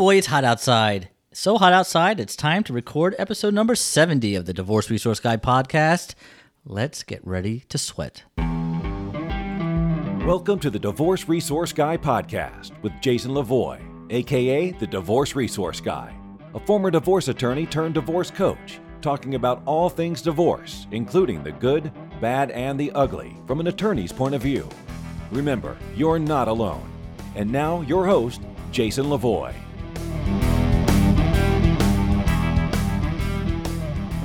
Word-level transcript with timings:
boy, 0.00 0.16
it's 0.16 0.28
hot 0.28 0.44
outside. 0.44 1.10
So 1.30 1.58
hot 1.58 1.74
outside, 1.74 2.20
it's 2.20 2.34
time 2.34 2.64
to 2.64 2.72
record 2.72 3.14
episode 3.18 3.52
number 3.52 3.74
70 3.74 4.34
of 4.34 4.46
the 4.46 4.54
Divorce 4.54 4.88
Resource 4.88 5.20
Guy 5.20 5.36
podcast. 5.36 6.14
Let's 6.64 7.02
get 7.02 7.20
ready 7.22 7.64
to 7.68 7.76
sweat. 7.76 8.22
Welcome 10.24 10.58
to 10.60 10.70
the 10.70 10.78
Divorce 10.78 11.28
Resource 11.28 11.74
Guy 11.74 11.98
podcast 11.98 12.82
with 12.82 12.94
Jason 13.02 13.32
Levoy, 13.32 13.78
aka 14.08 14.70
the 14.70 14.86
Divorce 14.86 15.36
Resource 15.36 15.82
Guy, 15.82 16.16
a 16.54 16.60
former 16.60 16.90
divorce 16.90 17.28
attorney 17.28 17.66
turned 17.66 17.92
divorce 17.92 18.30
coach, 18.30 18.80
talking 19.02 19.34
about 19.34 19.62
all 19.66 19.90
things 19.90 20.22
divorce, 20.22 20.86
including 20.92 21.42
the 21.42 21.52
good, 21.52 21.92
bad, 22.22 22.52
and 22.52 22.80
the 22.80 22.90
ugly 22.92 23.36
from 23.46 23.60
an 23.60 23.66
attorney's 23.66 24.12
point 24.12 24.34
of 24.34 24.40
view. 24.40 24.66
Remember, 25.30 25.76
you're 25.94 26.18
not 26.18 26.48
alone. 26.48 26.90
And 27.34 27.52
now, 27.52 27.82
your 27.82 28.06
host, 28.06 28.40
Jason 28.72 29.04
Levoy. 29.04 29.54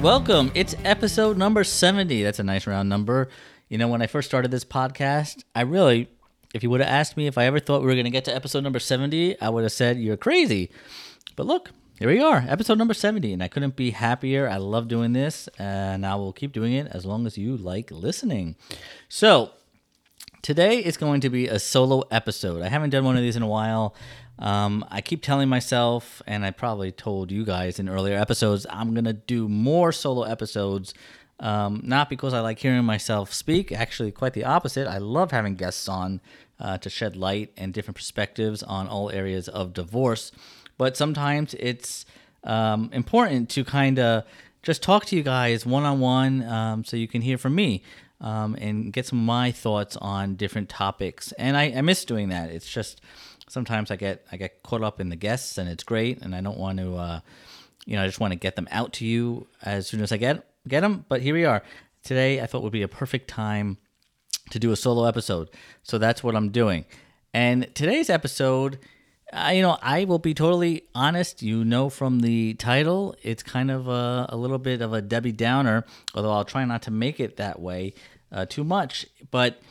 Welcome. 0.05 0.51
It's 0.53 0.75
episode 0.83 1.35
number 1.35 1.63
70. 1.63 2.21
That's 2.21 2.37
a 2.37 2.43
nice 2.43 2.67
round 2.67 2.87
number. 2.87 3.27
You 3.69 3.79
know, 3.79 3.87
when 3.87 4.03
I 4.03 4.05
first 4.05 4.29
started 4.29 4.51
this 4.51 4.63
podcast, 4.63 5.43
I 5.55 5.61
really, 5.61 6.09
if 6.53 6.61
you 6.61 6.69
would 6.69 6.79
have 6.79 6.89
asked 6.91 7.17
me 7.17 7.25
if 7.25 7.39
I 7.39 7.45
ever 7.45 7.59
thought 7.59 7.81
we 7.81 7.87
were 7.87 7.93
going 7.93 8.05
to 8.05 8.11
get 8.11 8.23
to 8.25 8.35
episode 8.35 8.63
number 8.63 8.77
70, 8.77 9.41
I 9.41 9.49
would 9.49 9.63
have 9.63 9.71
said, 9.71 9.97
You're 9.97 10.15
crazy. 10.15 10.69
But 11.35 11.47
look, 11.47 11.71
here 11.97 12.07
we 12.07 12.21
are, 12.21 12.45
episode 12.47 12.77
number 12.77 12.93
70, 12.93 13.33
and 13.33 13.41
I 13.41 13.47
couldn't 13.47 13.75
be 13.75 13.89
happier. 13.89 14.47
I 14.47 14.57
love 14.57 14.87
doing 14.87 15.13
this, 15.13 15.49
and 15.57 16.05
I 16.05 16.13
will 16.13 16.33
keep 16.33 16.51
doing 16.51 16.73
it 16.73 16.85
as 16.91 17.03
long 17.03 17.25
as 17.25 17.35
you 17.35 17.57
like 17.57 17.89
listening. 17.89 18.57
So, 19.09 19.53
today 20.43 20.85
is 20.85 20.97
going 20.97 21.21
to 21.21 21.31
be 21.31 21.47
a 21.47 21.57
solo 21.57 22.03
episode. 22.11 22.61
I 22.61 22.69
haven't 22.69 22.91
done 22.91 23.05
one 23.05 23.15
of 23.15 23.23
these 23.23 23.37
in 23.37 23.41
a 23.41 23.47
while. 23.47 23.95
Um, 24.37 24.85
I 24.89 25.01
keep 25.01 25.21
telling 25.21 25.47
myself, 25.49 26.21
and 26.27 26.45
I 26.45 26.51
probably 26.51 26.91
told 26.91 27.31
you 27.31 27.45
guys 27.45 27.79
in 27.79 27.87
earlier 27.87 28.17
episodes, 28.17 28.65
I'm 28.69 28.93
going 28.93 29.05
to 29.05 29.13
do 29.13 29.47
more 29.47 29.91
solo 29.91 30.23
episodes. 30.23 30.93
Um, 31.39 31.81
not 31.83 32.09
because 32.09 32.33
I 32.33 32.39
like 32.39 32.59
hearing 32.59 32.85
myself 32.85 33.33
speak, 33.33 33.71
actually, 33.71 34.11
quite 34.11 34.33
the 34.33 34.45
opposite. 34.45 34.87
I 34.87 34.99
love 34.99 35.31
having 35.31 35.55
guests 35.55 35.89
on 35.89 36.21
uh, 36.59 36.77
to 36.77 36.89
shed 36.89 37.17
light 37.17 37.51
and 37.57 37.73
different 37.73 37.97
perspectives 37.97 38.63
on 38.63 38.87
all 38.87 39.09
areas 39.09 39.49
of 39.49 39.73
divorce. 39.73 40.31
But 40.77 40.95
sometimes 40.95 41.53
it's 41.55 42.05
um, 42.43 42.89
important 42.93 43.49
to 43.51 43.63
kind 43.65 43.99
of 43.99 44.23
just 44.63 44.81
talk 44.81 45.05
to 45.07 45.15
you 45.15 45.23
guys 45.23 45.65
one 45.65 45.83
on 45.83 45.99
one 45.99 46.83
so 46.85 46.97
you 46.97 47.07
can 47.07 47.21
hear 47.21 47.37
from 47.37 47.55
me. 47.55 47.83
Um, 48.21 48.55
and 48.59 48.93
get 48.93 49.05
some 49.05 49.19
of 49.19 49.25
my 49.25 49.51
thoughts 49.51 49.97
on 49.97 50.35
different 50.35 50.69
topics. 50.69 51.33
And 51.33 51.57
I, 51.57 51.63
I 51.75 51.81
miss 51.81 52.05
doing 52.05 52.29
that. 52.29 52.49
It's 52.49 52.67
just 52.67 53.01
sometimes 53.47 53.91
I 53.91 53.95
get 53.95 54.25
I 54.31 54.37
get 54.37 54.63
caught 54.63 54.83
up 54.83 54.99
in 54.99 55.09
the 55.09 55.15
guests, 55.15 55.57
and 55.57 55.69
it's 55.69 55.83
great, 55.83 56.21
and 56.21 56.35
I 56.35 56.41
don't 56.41 56.57
want 56.57 56.79
to, 56.79 56.95
uh, 56.95 57.19
you 57.85 57.95
know, 57.95 58.03
I 58.03 58.07
just 58.07 58.19
want 58.19 58.31
to 58.31 58.39
get 58.39 58.55
them 58.55 58.67
out 58.71 58.93
to 58.93 59.05
you 59.05 59.47
as 59.63 59.87
soon 59.87 60.01
as 60.01 60.11
I 60.11 60.17
get 60.17 60.45
get 60.67 60.81
them. 60.81 61.05
But 61.07 61.21
here 61.21 61.33
we 61.33 61.45
are 61.45 61.63
today. 62.03 62.41
I 62.41 62.45
thought 62.45 62.63
would 62.63 62.71
be 62.71 62.81
a 62.81 62.87
perfect 62.87 63.27
time 63.29 63.77
to 64.51 64.59
do 64.59 64.71
a 64.71 64.75
solo 64.75 65.05
episode, 65.05 65.49
so 65.83 65.97
that's 65.97 66.23
what 66.23 66.35
I'm 66.35 66.49
doing. 66.49 66.85
And 67.33 67.73
today's 67.75 68.09
episode, 68.09 68.79
uh, 69.33 69.51
you 69.53 69.61
know, 69.61 69.77
I 69.81 70.05
will 70.05 70.19
be 70.19 70.33
totally 70.33 70.83
honest. 70.95 71.41
You 71.41 71.65
know 71.65 71.89
from 71.89 72.21
the 72.21 72.53
title, 72.55 73.15
it's 73.23 73.43
kind 73.43 73.69
of 73.69 73.87
a, 73.87 74.27
a 74.29 74.37
little 74.37 74.59
bit 74.59 74.81
of 74.81 74.93
a 74.93 75.01
Debbie 75.01 75.33
Downer, 75.33 75.85
although 76.13 76.31
I'll 76.31 76.45
try 76.45 76.63
not 76.65 76.81
to 76.83 76.91
make 76.91 77.19
it 77.19 77.37
that 77.37 77.59
way 77.59 77.93
uh, 78.31 78.45
too 78.45 78.63
much. 78.63 79.05
But 79.31 79.61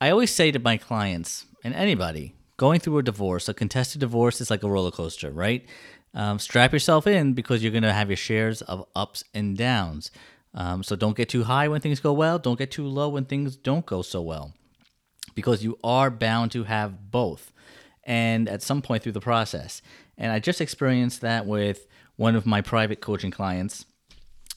I 0.00 0.10
always 0.10 0.30
say 0.30 0.50
to 0.50 0.58
my 0.58 0.76
clients 0.76 1.44
and 1.62 1.74
anybody 1.74 2.34
going 2.60 2.78
through 2.78 2.98
a 2.98 3.02
divorce, 3.02 3.48
a 3.48 3.54
contested 3.54 4.02
divorce 4.02 4.38
is 4.38 4.50
like 4.50 4.62
a 4.62 4.68
roller 4.68 4.90
coaster, 4.90 5.30
right? 5.30 5.64
Um, 6.12 6.38
strap 6.38 6.74
yourself 6.74 7.06
in 7.06 7.32
because 7.32 7.62
you're 7.62 7.72
going 7.72 7.84
to 7.84 7.92
have 7.94 8.10
your 8.10 8.18
shares 8.18 8.60
of 8.60 8.84
ups 8.94 9.24
and 9.32 9.56
downs. 9.56 10.10
Um, 10.52 10.82
so 10.82 10.94
don't 10.94 11.16
get 11.16 11.30
too 11.30 11.44
high 11.44 11.68
when 11.68 11.80
things 11.80 12.00
go 12.00 12.12
well. 12.12 12.38
Don't 12.38 12.58
get 12.58 12.70
too 12.70 12.86
low 12.86 13.08
when 13.08 13.24
things 13.24 13.56
don't 13.56 13.86
go 13.86 14.02
so 14.02 14.20
well 14.20 14.52
because 15.34 15.64
you 15.64 15.78
are 15.82 16.10
bound 16.10 16.52
to 16.52 16.64
have 16.64 17.10
both 17.10 17.50
and 18.04 18.46
at 18.46 18.60
some 18.60 18.82
point 18.82 19.02
through 19.02 19.12
the 19.12 19.20
process. 19.20 19.80
And 20.18 20.30
I 20.30 20.38
just 20.38 20.60
experienced 20.60 21.22
that 21.22 21.46
with 21.46 21.86
one 22.16 22.36
of 22.36 22.44
my 22.44 22.60
private 22.60 23.00
coaching 23.00 23.30
clients. 23.30 23.86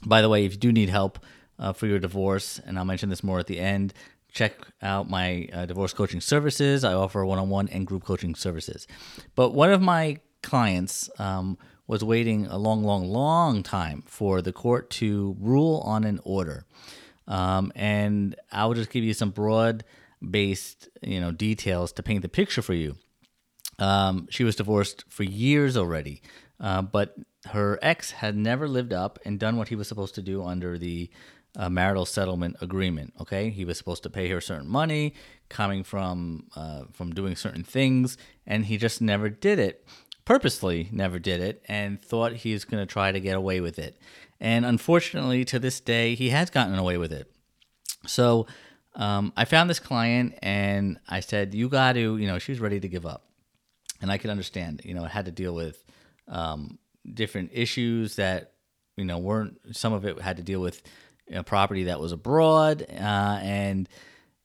By 0.06 0.22
the 0.22 0.28
way, 0.28 0.44
if 0.44 0.52
you 0.52 0.58
do 0.58 0.74
need 0.74 0.90
help 0.90 1.20
uh, 1.58 1.72
for 1.72 1.88
your 1.88 2.00
divorce, 2.00 2.60
and 2.66 2.78
I'll 2.78 2.84
mention 2.84 3.08
this 3.08 3.24
more 3.24 3.40
at 3.40 3.48
the 3.48 3.60
end, 3.60 3.94
check 4.34 4.54
out 4.82 5.10
my 5.10 5.48
uh, 5.54 5.66
divorce 5.66 5.94
coaching 5.94 6.20
services. 6.20 6.84
I 6.84 6.94
offer 6.94 7.26
one 7.26 7.40
on 7.40 7.50
one 7.50 7.70
and 7.70 7.88
group 7.88 8.04
coaching 8.04 8.36
services. 8.36 8.88
But 9.36 9.54
one 9.54 9.72
of 9.72 9.82
my 9.82 10.20
clients 10.42 11.10
um, 11.20 11.58
was 11.88 12.04
waiting 12.04 12.48
a 12.48 12.58
long, 12.58 12.84
long, 12.84 13.08
long 13.08 13.64
time 13.64 14.04
for 14.06 14.42
the 14.42 14.52
court 14.52 14.90
to 14.92 15.38
rule 15.40 15.82
on 15.86 16.04
an 16.04 16.20
order. 16.24 16.66
Um, 17.28 17.72
and 17.76 18.36
I'll 18.52 18.74
just 18.74 18.90
give 18.90 19.04
you 19.04 19.14
some 19.14 19.30
broad 19.30 19.86
based 20.30 20.90
you 21.02 21.20
know 21.20 21.32
details 21.32 21.92
to 21.92 22.02
paint 22.04 22.22
the 22.22 22.30
picture 22.30 22.62
for 22.62 22.74
you 22.74 22.96
um, 23.80 24.28
she 24.30 24.44
was 24.44 24.56
divorced 24.56 25.06
for 25.10 25.24
years 25.24 25.76
already, 25.78 26.22
uh, 26.60 26.82
but 26.82 27.16
her 27.46 27.80
ex 27.82 28.12
had 28.12 28.38
never 28.38 28.68
lived 28.68 28.94
up 28.94 29.20
and 29.26 29.40
done 29.40 29.58
what 29.58 29.68
he 29.68 29.76
was 29.76 29.88
supposed 29.88 30.16
to 30.16 30.22
do 30.22 30.44
under 30.44 30.78
the 30.78 31.10
uh, 31.56 31.70
marital 31.70 32.06
settlement 32.06 32.56
agreement. 32.62 33.14
Okay, 33.22 33.50
he 33.50 33.66
was 33.66 33.78
supposed 33.78 34.04
to 34.04 34.10
pay 34.10 34.30
her 34.30 34.42
certain 34.42 34.68
money 34.68 35.14
coming 35.50 35.84
from 35.84 36.48
uh, 36.56 36.84
from 36.92 37.14
doing 37.14 37.36
certain 37.36 37.64
things, 37.64 38.18
and 38.46 38.66
he 38.66 38.78
just 38.78 39.02
never 39.02 39.30
did 39.30 39.60
it. 39.60 39.86
Purposely, 40.26 40.88
never 40.92 41.20
did 41.20 41.42
it, 41.42 41.64
and 41.68 42.02
thought 42.02 42.34
he 42.34 42.54
was 42.54 42.66
going 42.66 42.82
to 42.82 42.92
try 42.92 43.12
to 43.12 43.20
get 43.20 43.36
away 43.36 43.60
with 43.60 43.78
it. 43.78 44.00
And 44.40 44.66
unfortunately, 44.66 45.46
to 45.46 45.60
this 45.60 45.80
day, 45.80 46.16
he 46.16 46.30
has 46.30 46.50
gotten 46.50 46.76
away 46.76 46.98
with 46.98 47.12
it. 47.12 47.30
So 48.08 48.48
um, 48.96 49.34
I 49.36 49.46
found 49.46 49.70
this 49.70 49.80
client, 49.80 50.40
and 50.42 51.00
I 51.08 51.20
said, 51.20 51.54
"You 51.54 51.70
got 51.70 51.94
to," 51.94 52.18
you 52.18 52.28
know, 52.28 52.40
she 52.40 52.52
was 52.52 52.60
ready 52.60 52.80
to 52.80 52.88
give 52.88 53.06
up 53.06 53.26
and 54.04 54.12
I 54.12 54.18
could 54.20 54.30
understand. 54.30 54.82
You 54.84 54.94
know, 54.94 55.06
it 55.06 55.12
had 55.12 55.26
to 55.26 55.32
deal 55.32 55.56
with 55.56 55.82
um, 56.28 56.78
different 57.12 57.52
issues 57.54 58.18
that 58.18 58.52
you 58.98 59.06
know 59.06 59.18
weren't. 59.18 59.58
Some 59.72 59.94
of 59.94 60.06
it 60.06 60.20
had 60.22 60.38
to 60.38 60.44
deal 60.44 60.60
with 60.60 60.84
know, 61.30 61.44
property 61.44 61.86
that 61.86 62.00
was 62.00 62.12
abroad, 62.12 62.86
uh, 62.90 63.40
and 63.42 63.90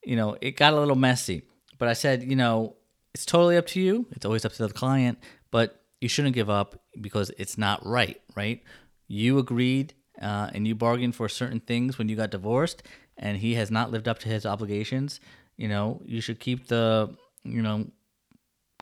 you 0.05 0.17
know 0.17 0.37
it 0.41 0.57
got 0.57 0.73
a 0.73 0.79
little 0.79 0.97
messy. 0.97 1.43
But 1.79 1.89
I 1.89 1.93
said, 1.93 2.23
you 2.23 2.37
know, 2.37 2.77
it's 3.15 3.27
totally 3.27 3.57
up 3.57 3.67
to 3.69 3.81
you. 3.81 4.07
It's 4.13 4.25
always 4.25 4.45
up 4.45 4.53
to 4.55 4.67
the 4.67 4.73
client, 4.73 5.19
but 5.51 5.81
you 6.01 6.09
shouldn't 6.09 6.35
give 6.35 6.51
up 6.51 6.81
because 7.01 7.31
it's 7.39 7.59
not 7.59 7.85
right. 7.85 8.21
Right? 8.35 8.63
You 9.07 9.39
agreed 9.39 9.95
uh, 10.21 10.51
and 10.53 10.67
you 10.67 10.75
bargained 10.75 11.15
for 11.15 11.29
certain 11.29 11.61
things 11.61 11.99
when 11.99 12.09
you 12.09 12.17
got 12.17 12.31
divorced, 12.31 12.83
and 13.17 13.39
he 13.39 13.55
has 13.55 13.71
not 13.71 13.91
lived 13.91 14.09
up 14.09 14.19
to 14.21 14.29
his 14.29 14.45
obligations. 14.45 15.21
You 15.57 15.69
know, 15.69 16.03
you 16.05 16.21
should 16.21 16.41
keep 16.41 16.69
the 16.69 17.17
you 17.45 17.63
know 17.63 17.87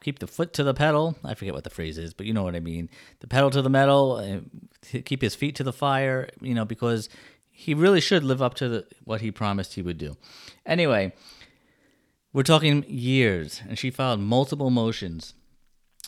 keep 0.03 0.19
the 0.19 0.27
foot 0.27 0.53
to 0.55 0.65
the 0.65 0.75
pedal. 0.75 1.17
I 1.25 1.35
forget 1.35 1.55
what 1.55 1.65
the 1.65 1.71
phrase 1.71 1.99
is, 1.99 2.15
but 2.15 2.27
you 2.27 2.33
know 2.33 2.43
what 2.43 2.55
I 2.55 2.61
mean. 2.61 2.91
The 3.21 3.27
pedal 3.27 3.51
to 3.51 3.63
the 3.63 3.71
metal, 3.71 4.17
uh, 4.17 5.01
keep 5.05 5.23
his 5.23 5.35
feet 5.35 5.57
to 5.57 5.65
the 5.65 5.73
fire, 5.73 6.29
you 6.41 6.55
know, 6.55 6.65
because 6.65 7.09
he 7.59 7.73
really 7.73 8.03
should 8.03 8.23
live 8.23 8.43
up 8.43 8.53
to 8.53 8.69
the, 8.69 8.87
what 9.05 9.23
he 9.23 9.31
promised 9.31 9.75
he 9.75 9.83
would 9.83 9.97
do. 9.97 10.15
Anyway, 10.67 11.15
we're 12.31 12.43
talking 12.43 12.85
years, 12.87 13.63
and 13.67 13.79
she 13.79 13.91
filed 13.91 14.21
multiple 14.21 14.69
motions 14.69 15.33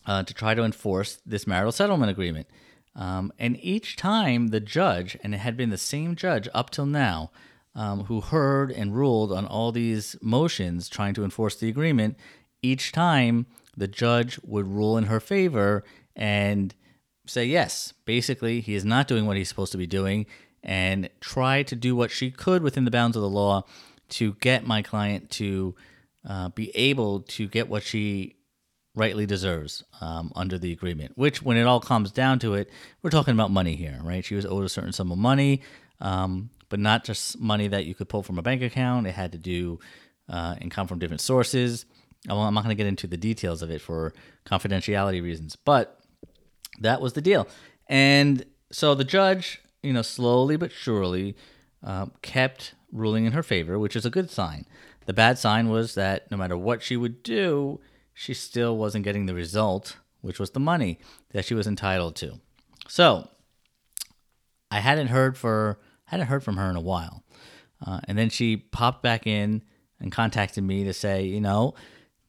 uh, 0.04 0.22
to 0.24 0.34
try 0.34 0.54
to 0.54 0.62
enforce 0.62 1.20
this 1.24 1.46
marital 1.46 1.72
settlement 1.72 2.10
agreement. 2.10 2.48
Um, 2.94 3.32
and 3.38 3.56
each 3.62 3.96
time 3.96 4.48
the 4.48 4.60
judge, 4.60 5.16
and 5.24 5.34
it 5.34 5.38
had 5.38 5.56
been 5.56 5.70
the 5.70 5.78
same 5.78 6.16
judge 6.16 6.50
up 6.52 6.68
till 6.68 6.84
now, 6.84 7.30
um, 7.74 8.04
who 8.04 8.20
heard 8.20 8.70
and 8.70 8.94
ruled 8.94 9.32
on 9.32 9.46
all 9.46 9.72
these 9.72 10.16
motions 10.20 10.86
trying 10.86 11.14
to 11.14 11.24
enforce 11.24 11.56
the 11.56 11.70
agreement, 11.70 12.18
each 12.60 12.92
time 12.92 13.46
the 13.74 13.88
judge 13.88 14.38
would 14.42 14.66
rule 14.66 14.98
in 14.98 15.04
her 15.04 15.20
favor 15.20 15.82
and 16.14 16.74
say 17.24 17.46
yes. 17.46 17.94
Basically, 18.04 18.60
he 18.60 18.74
is 18.74 18.84
not 18.84 19.08
doing 19.08 19.24
what 19.24 19.38
he's 19.38 19.48
supposed 19.48 19.72
to 19.72 19.78
be 19.78 19.86
doing 19.86 20.26
and 20.62 21.08
try 21.20 21.62
to 21.62 21.76
do 21.76 21.94
what 21.94 22.10
she 22.10 22.30
could 22.30 22.62
within 22.62 22.84
the 22.84 22.90
bounds 22.90 23.16
of 23.16 23.22
the 23.22 23.28
law 23.28 23.64
to 24.10 24.34
get 24.34 24.66
my 24.66 24.82
client 24.82 25.30
to 25.30 25.74
uh, 26.28 26.48
be 26.50 26.70
able 26.76 27.20
to 27.20 27.46
get 27.48 27.68
what 27.68 27.82
she 27.82 28.36
rightly 28.94 29.26
deserves 29.26 29.84
um, 30.00 30.32
under 30.34 30.58
the 30.58 30.72
agreement. 30.72 31.12
Which, 31.16 31.42
when 31.42 31.56
it 31.56 31.62
all 31.62 31.80
comes 31.80 32.10
down 32.10 32.38
to 32.40 32.54
it, 32.54 32.70
we're 33.02 33.10
talking 33.10 33.34
about 33.34 33.50
money 33.50 33.76
here, 33.76 33.98
right? 34.02 34.24
She 34.24 34.34
was 34.34 34.44
owed 34.44 34.64
a 34.64 34.68
certain 34.68 34.92
sum 34.92 35.12
of 35.12 35.18
money, 35.18 35.62
um, 36.00 36.50
but 36.68 36.80
not 36.80 37.04
just 37.04 37.38
money 37.38 37.68
that 37.68 37.86
you 37.86 37.94
could 37.94 38.08
pull 38.08 38.22
from 38.22 38.38
a 38.38 38.42
bank 38.42 38.62
account. 38.62 39.06
It 39.06 39.12
had 39.12 39.32
to 39.32 39.38
do 39.38 39.78
uh, 40.28 40.56
and 40.60 40.70
come 40.70 40.86
from 40.86 40.98
different 40.98 41.20
sources. 41.20 41.86
I'm 42.28 42.54
not 42.54 42.64
going 42.64 42.76
to 42.76 42.82
get 42.82 42.86
into 42.88 43.06
the 43.06 43.16
details 43.16 43.62
of 43.62 43.70
it 43.70 43.80
for 43.80 44.12
confidentiality 44.44 45.22
reasons, 45.22 45.56
but 45.56 46.00
that 46.80 47.00
was 47.00 47.12
the 47.12 47.20
deal. 47.20 47.46
And 47.86 48.44
so 48.72 48.94
the 48.94 49.04
judge, 49.04 49.60
you 49.88 49.94
know, 49.94 50.02
slowly 50.02 50.56
but 50.56 50.70
surely 50.70 51.34
uh, 51.82 52.06
kept 52.20 52.74
ruling 52.92 53.24
in 53.24 53.32
her 53.32 53.42
favor, 53.42 53.78
which 53.78 53.96
is 53.96 54.04
a 54.04 54.10
good 54.10 54.30
sign. 54.30 54.66
The 55.06 55.14
bad 55.14 55.38
sign 55.38 55.70
was 55.70 55.94
that 55.94 56.30
no 56.30 56.36
matter 56.36 56.58
what 56.58 56.82
she 56.82 56.94
would 56.94 57.22
do, 57.22 57.80
she 58.12 58.34
still 58.34 58.76
wasn't 58.76 59.04
getting 59.04 59.24
the 59.24 59.34
result 59.34 59.96
which 60.20 60.38
was 60.38 60.50
the 60.50 60.60
money 60.60 60.98
that 61.30 61.44
she 61.44 61.54
was 61.54 61.66
entitled 61.66 62.16
to. 62.16 62.40
So 62.88 63.28
I 64.70 64.80
hadn't 64.80 65.06
heard 65.06 65.38
for 65.38 65.78
hadn't 66.04 66.26
heard 66.26 66.44
from 66.44 66.56
her 66.56 66.68
in 66.68 66.76
a 66.76 66.82
while, 66.82 67.22
uh, 67.86 68.00
and 68.04 68.18
then 68.18 68.28
she 68.28 68.56
popped 68.56 69.02
back 69.02 69.26
in 69.26 69.62
and 70.00 70.12
contacted 70.12 70.64
me 70.64 70.84
to 70.84 70.92
say, 70.92 71.24
you 71.24 71.40
know, 71.40 71.74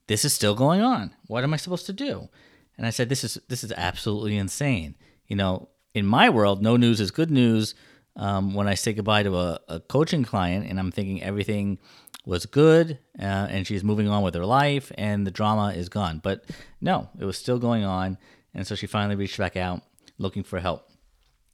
this 0.08 0.24
is 0.24 0.34
still 0.34 0.56
going 0.56 0.82
on. 0.82 1.12
What 1.28 1.44
am 1.44 1.54
I 1.54 1.58
supposed 1.58 1.86
to 1.88 1.94
do? 1.94 2.30
And 2.78 2.86
I 2.86 2.90
said, 2.90 3.10
this 3.10 3.24
is 3.24 3.38
this 3.50 3.64
is 3.64 3.74
absolutely 3.74 4.38
insane. 4.38 4.96
You 5.28 5.36
know, 5.36 5.70
in 5.94 6.06
my 6.06 6.30
world, 6.30 6.62
no 6.62 6.78
news 6.78 7.00
is 7.00 7.12
good 7.12 7.32
news. 7.32 7.76
Um, 8.16 8.54
when 8.54 8.68
I 8.68 8.74
say 8.74 8.94
goodbye 8.94 9.24
to 9.24 9.38
a, 9.38 9.60
a, 9.70 9.80
coaching 9.80 10.24
client 10.24 10.66
and 10.68 10.78
I'm 10.78 10.92
thinking 10.92 11.24
everything 11.24 11.78
was 12.26 12.46
good 12.46 13.00
uh, 13.18 13.24
and 13.24 13.66
she's 13.66 13.84
moving 13.84 14.10
on 14.10 14.24
with 14.24 14.34
her 14.36 14.46
life 14.46 14.92
and 14.98 15.26
the 15.26 15.32
drama 15.32 15.72
is 15.72 15.88
gone. 15.88 16.20
But 16.22 16.44
no, 16.82 17.10
it 17.18 17.24
was 17.24 17.38
still 17.38 17.60
going 17.60 17.86
on. 17.86 18.18
And 18.54 18.68
so 18.68 18.76
she 18.76 18.88
finally 18.88 19.16
reached 19.16 19.38
back 19.38 19.56
out 19.56 19.84
looking 20.18 20.44
for 20.44 20.60
help. 20.60 20.90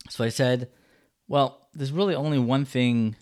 So 0.10 0.24
I 0.24 0.30
said, 0.30 0.70
well, 1.28 1.68
there's 1.74 1.92
really 1.92 2.16
only 2.16 2.40
one 2.40 2.66
thing 2.66 3.16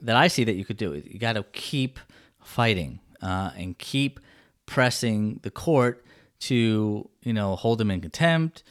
that 0.00 0.16
I 0.16 0.28
see 0.28 0.44
that 0.44 0.54
you 0.54 0.64
could 0.64 0.76
do. 0.76 0.94
You 1.04 1.18
got 1.18 1.34
to 1.34 1.42
keep 1.52 1.98
fighting 2.42 3.00
uh, 3.20 3.50
and 3.56 3.76
keep 3.78 4.20
pressing 4.66 5.40
the 5.42 5.50
court 5.50 6.04
to, 6.40 7.08
you 7.22 7.32
know, 7.32 7.56
hold 7.56 7.80
him 7.80 7.90
in 7.90 8.00
contempt, 8.00 8.62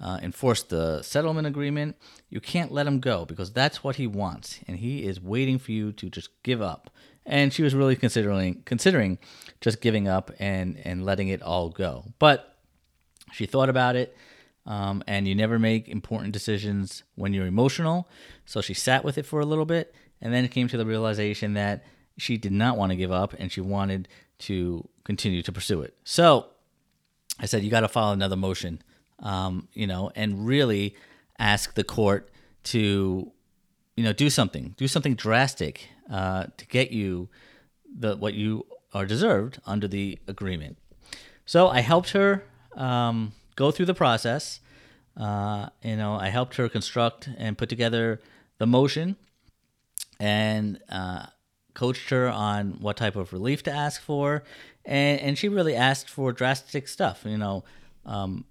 uh, 0.00 0.18
enforce 0.22 0.62
the 0.62 1.02
settlement 1.02 1.46
agreement. 1.46 1.96
You 2.30 2.40
can't 2.40 2.72
let 2.72 2.86
him 2.86 3.00
go 3.00 3.24
because 3.24 3.52
that's 3.52 3.82
what 3.82 3.96
he 3.96 4.06
wants, 4.06 4.60
and 4.66 4.78
he 4.78 5.04
is 5.04 5.20
waiting 5.20 5.58
for 5.58 5.72
you 5.72 5.92
to 5.92 6.08
just 6.08 6.30
give 6.42 6.62
up. 6.62 6.90
And 7.26 7.52
she 7.52 7.62
was 7.62 7.74
really 7.74 7.96
considering 7.96 8.62
considering 8.64 9.18
just 9.60 9.80
giving 9.80 10.08
up 10.08 10.30
and 10.38 10.80
and 10.84 11.04
letting 11.04 11.28
it 11.28 11.42
all 11.42 11.68
go. 11.68 12.04
But 12.18 12.56
she 13.32 13.44
thought 13.44 13.68
about 13.68 13.96
it, 13.96 14.16
um, 14.66 15.02
and 15.06 15.28
you 15.28 15.34
never 15.34 15.58
make 15.58 15.88
important 15.88 16.32
decisions 16.32 17.02
when 17.16 17.34
you're 17.34 17.46
emotional. 17.46 18.08
So 18.46 18.60
she 18.60 18.74
sat 18.74 19.04
with 19.04 19.18
it 19.18 19.26
for 19.26 19.40
a 19.40 19.44
little 19.44 19.66
bit, 19.66 19.94
and 20.20 20.32
then 20.32 20.48
came 20.48 20.68
to 20.68 20.76
the 20.76 20.86
realization 20.86 21.54
that 21.54 21.84
she 22.18 22.36
did 22.36 22.52
not 22.52 22.76
want 22.76 22.90
to 22.90 22.96
give 22.96 23.12
up 23.12 23.34
and 23.38 23.50
she 23.50 23.60
wanted 23.60 24.08
to 24.38 24.88
continue 25.04 25.42
to 25.42 25.52
pursue 25.52 25.82
it. 25.82 25.94
So 26.04 26.46
I 27.38 27.46
said, 27.46 27.62
you 27.62 27.70
got 27.70 27.80
to 27.80 27.88
file 27.88 28.12
another 28.12 28.36
motion, 28.36 28.82
um, 29.20 29.68
you 29.72 29.86
know, 29.86 30.10
and 30.14 30.46
really 30.46 30.94
ask 31.38 31.74
the 31.74 31.84
court 31.84 32.30
to, 32.64 33.32
you 33.96 34.04
know, 34.04 34.12
do 34.12 34.30
something, 34.30 34.74
do 34.76 34.88
something 34.88 35.14
drastic 35.14 35.88
uh, 36.10 36.46
to 36.56 36.66
get 36.66 36.90
you 36.90 37.28
the 37.98 38.16
what 38.16 38.34
you 38.34 38.66
are 38.92 39.06
deserved 39.06 39.60
under 39.66 39.88
the 39.88 40.18
agreement. 40.26 40.78
So 41.44 41.68
I 41.68 41.80
helped 41.80 42.10
her 42.10 42.44
um, 42.76 43.32
go 43.56 43.70
through 43.70 43.86
the 43.86 43.94
process. 43.94 44.60
Uh, 45.16 45.68
you 45.82 45.96
know, 45.96 46.14
I 46.14 46.28
helped 46.28 46.56
her 46.56 46.68
construct 46.68 47.28
and 47.38 47.58
put 47.58 47.68
together 47.68 48.20
the 48.58 48.66
motion 48.66 49.16
and 50.20 50.80
uh, 50.88 51.26
coached 51.74 52.10
her 52.10 52.28
on 52.28 52.78
what 52.80 52.96
type 52.96 53.16
of 53.16 53.32
relief 53.32 53.62
to 53.64 53.70
ask 53.70 54.02
for, 54.02 54.44
and 54.84 55.20
and 55.20 55.38
she 55.38 55.48
really 55.48 55.74
asked 55.74 56.08
for 56.10 56.32
drastic 56.32 56.88
stuff. 56.88 57.22
You 57.24 57.38
know, 57.38 57.64
um, 58.04 58.44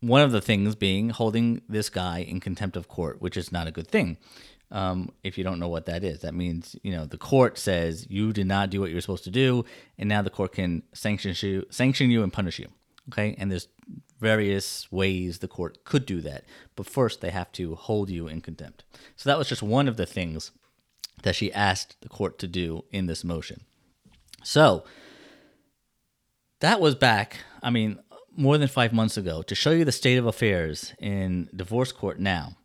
one 0.00 0.22
of 0.22 0.32
the 0.32 0.40
things 0.40 0.74
being 0.74 1.10
holding 1.10 1.62
this 1.68 1.90
guy 1.90 2.20
in 2.20 2.40
contempt 2.40 2.76
of 2.76 2.88
court, 2.88 3.20
which 3.20 3.36
is 3.36 3.52
not 3.52 3.66
a 3.66 3.72
good 3.72 3.88
thing. 3.88 4.16
Um, 4.72 5.10
if 5.24 5.36
you 5.36 5.44
don't 5.44 5.58
know 5.58 5.68
what 5.68 5.86
that 5.86 6.04
is, 6.04 6.20
that 6.20 6.34
means 6.34 6.76
you 6.82 6.92
know 6.92 7.04
the 7.04 7.18
court 7.18 7.58
says 7.58 8.06
you 8.08 8.32
did 8.32 8.46
not 8.46 8.70
do 8.70 8.80
what 8.80 8.90
you're 8.90 9.00
supposed 9.00 9.24
to 9.24 9.30
do, 9.30 9.64
and 9.98 10.08
now 10.08 10.22
the 10.22 10.30
court 10.30 10.52
can 10.52 10.82
sanction 10.92 11.34
you, 11.40 11.66
sanction 11.70 12.10
you, 12.10 12.22
and 12.22 12.32
punish 12.32 12.58
you. 12.58 12.68
Okay, 13.08 13.34
and 13.38 13.50
there's 13.50 13.66
various 14.20 14.90
ways 14.92 15.38
the 15.38 15.48
court 15.48 15.84
could 15.84 16.06
do 16.06 16.20
that. 16.20 16.44
But 16.76 16.86
first, 16.86 17.20
they 17.20 17.30
have 17.30 17.50
to 17.52 17.74
hold 17.74 18.10
you 18.10 18.28
in 18.28 18.40
contempt. 18.40 18.84
So 19.16 19.28
that 19.28 19.38
was 19.38 19.48
just 19.48 19.62
one 19.62 19.88
of 19.88 19.96
the 19.96 20.06
things 20.06 20.52
that 21.22 21.34
she 21.34 21.52
asked 21.52 21.96
the 22.02 22.08
court 22.08 22.38
to 22.38 22.46
do 22.46 22.84
in 22.92 23.06
this 23.06 23.24
motion. 23.24 23.62
So 24.44 24.84
that 26.60 26.80
was 26.80 26.94
back, 26.94 27.38
I 27.62 27.70
mean, 27.70 27.98
more 28.36 28.58
than 28.58 28.68
five 28.68 28.92
months 28.92 29.16
ago. 29.16 29.42
To 29.42 29.54
show 29.54 29.70
you 29.70 29.84
the 29.84 29.92
state 29.92 30.16
of 30.16 30.26
affairs 30.26 30.94
in 30.98 31.48
divorce 31.54 31.92
court 31.92 32.18
now, 32.18 32.56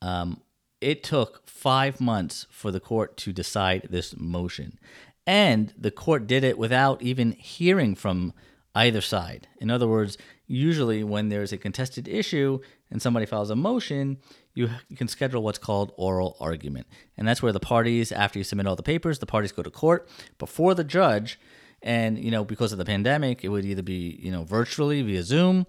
um, 0.00 0.40
it 0.80 1.02
took 1.02 1.48
five 1.48 2.00
months 2.00 2.46
for 2.50 2.70
the 2.70 2.80
court 2.80 3.16
to 3.18 3.32
decide 3.32 3.88
this 3.90 4.16
motion. 4.16 4.78
And 5.26 5.72
the 5.78 5.92
court 5.92 6.26
did 6.26 6.42
it 6.42 6.58
without 6.58 7.02
even 7.02 7.32
hearing 7.32 7.94
from 7.94 8.32
either 8.74 9.00
side. 9.00 9.46
In 9.60 9.70
other 9.70 9.86
words, 9.86 10.18
usually 10.46 11.04
when 11.04 11.28
there's 11.28 11.52
a 11.52 11.58
contested 11.58 12.08
issue 12.08 12.58
and 12.90 13.00
somebody 13.00 13.26
files 13.26 13.50
a 13.50 13.56
motion, 13.56 14.18
you, 14.54 14.68
you 14.88 14.96
can 14.96 15.08
schedule 15.08 15.42
what's 15.42 15.58
called 15.58 15.92
oral 15.96 16.36
argument. 16.40 16.86
And 17.16 17.26
that's 17.26 17.42
where 17.42 17.52
the 17.52 17.60
parties, 17.60 18.10
after 18.10 18.38
you 18.38 18.44
submit 18.44 18.66
all 18.66 18.76
the 18.76 18.82
papers, 18.82 19.18
the 19.18 19.26
parties 19.26 19.52
go 19.52 19.62
to 19.62 19.70
court 19.70 20.08
before 20.38 20.74
the 20.74 20.84
judge. 20.84 21.38
And, 21.82 22.18
you 22.18 22.30
know, 22.30 22.44
because 22.44 22.72
of 22.72 22.78
the 22.78 22.84
pandemic, 22.84 23.44
it 23.44 23.48
would 23.48 23.64
either 23.64 23.82
be, 23.82 24.18
you 24.22 24.30
know, 24.30 24.44
virtually 24.44 25.02
via 25.02 25.22
Zoom 25.22 25.66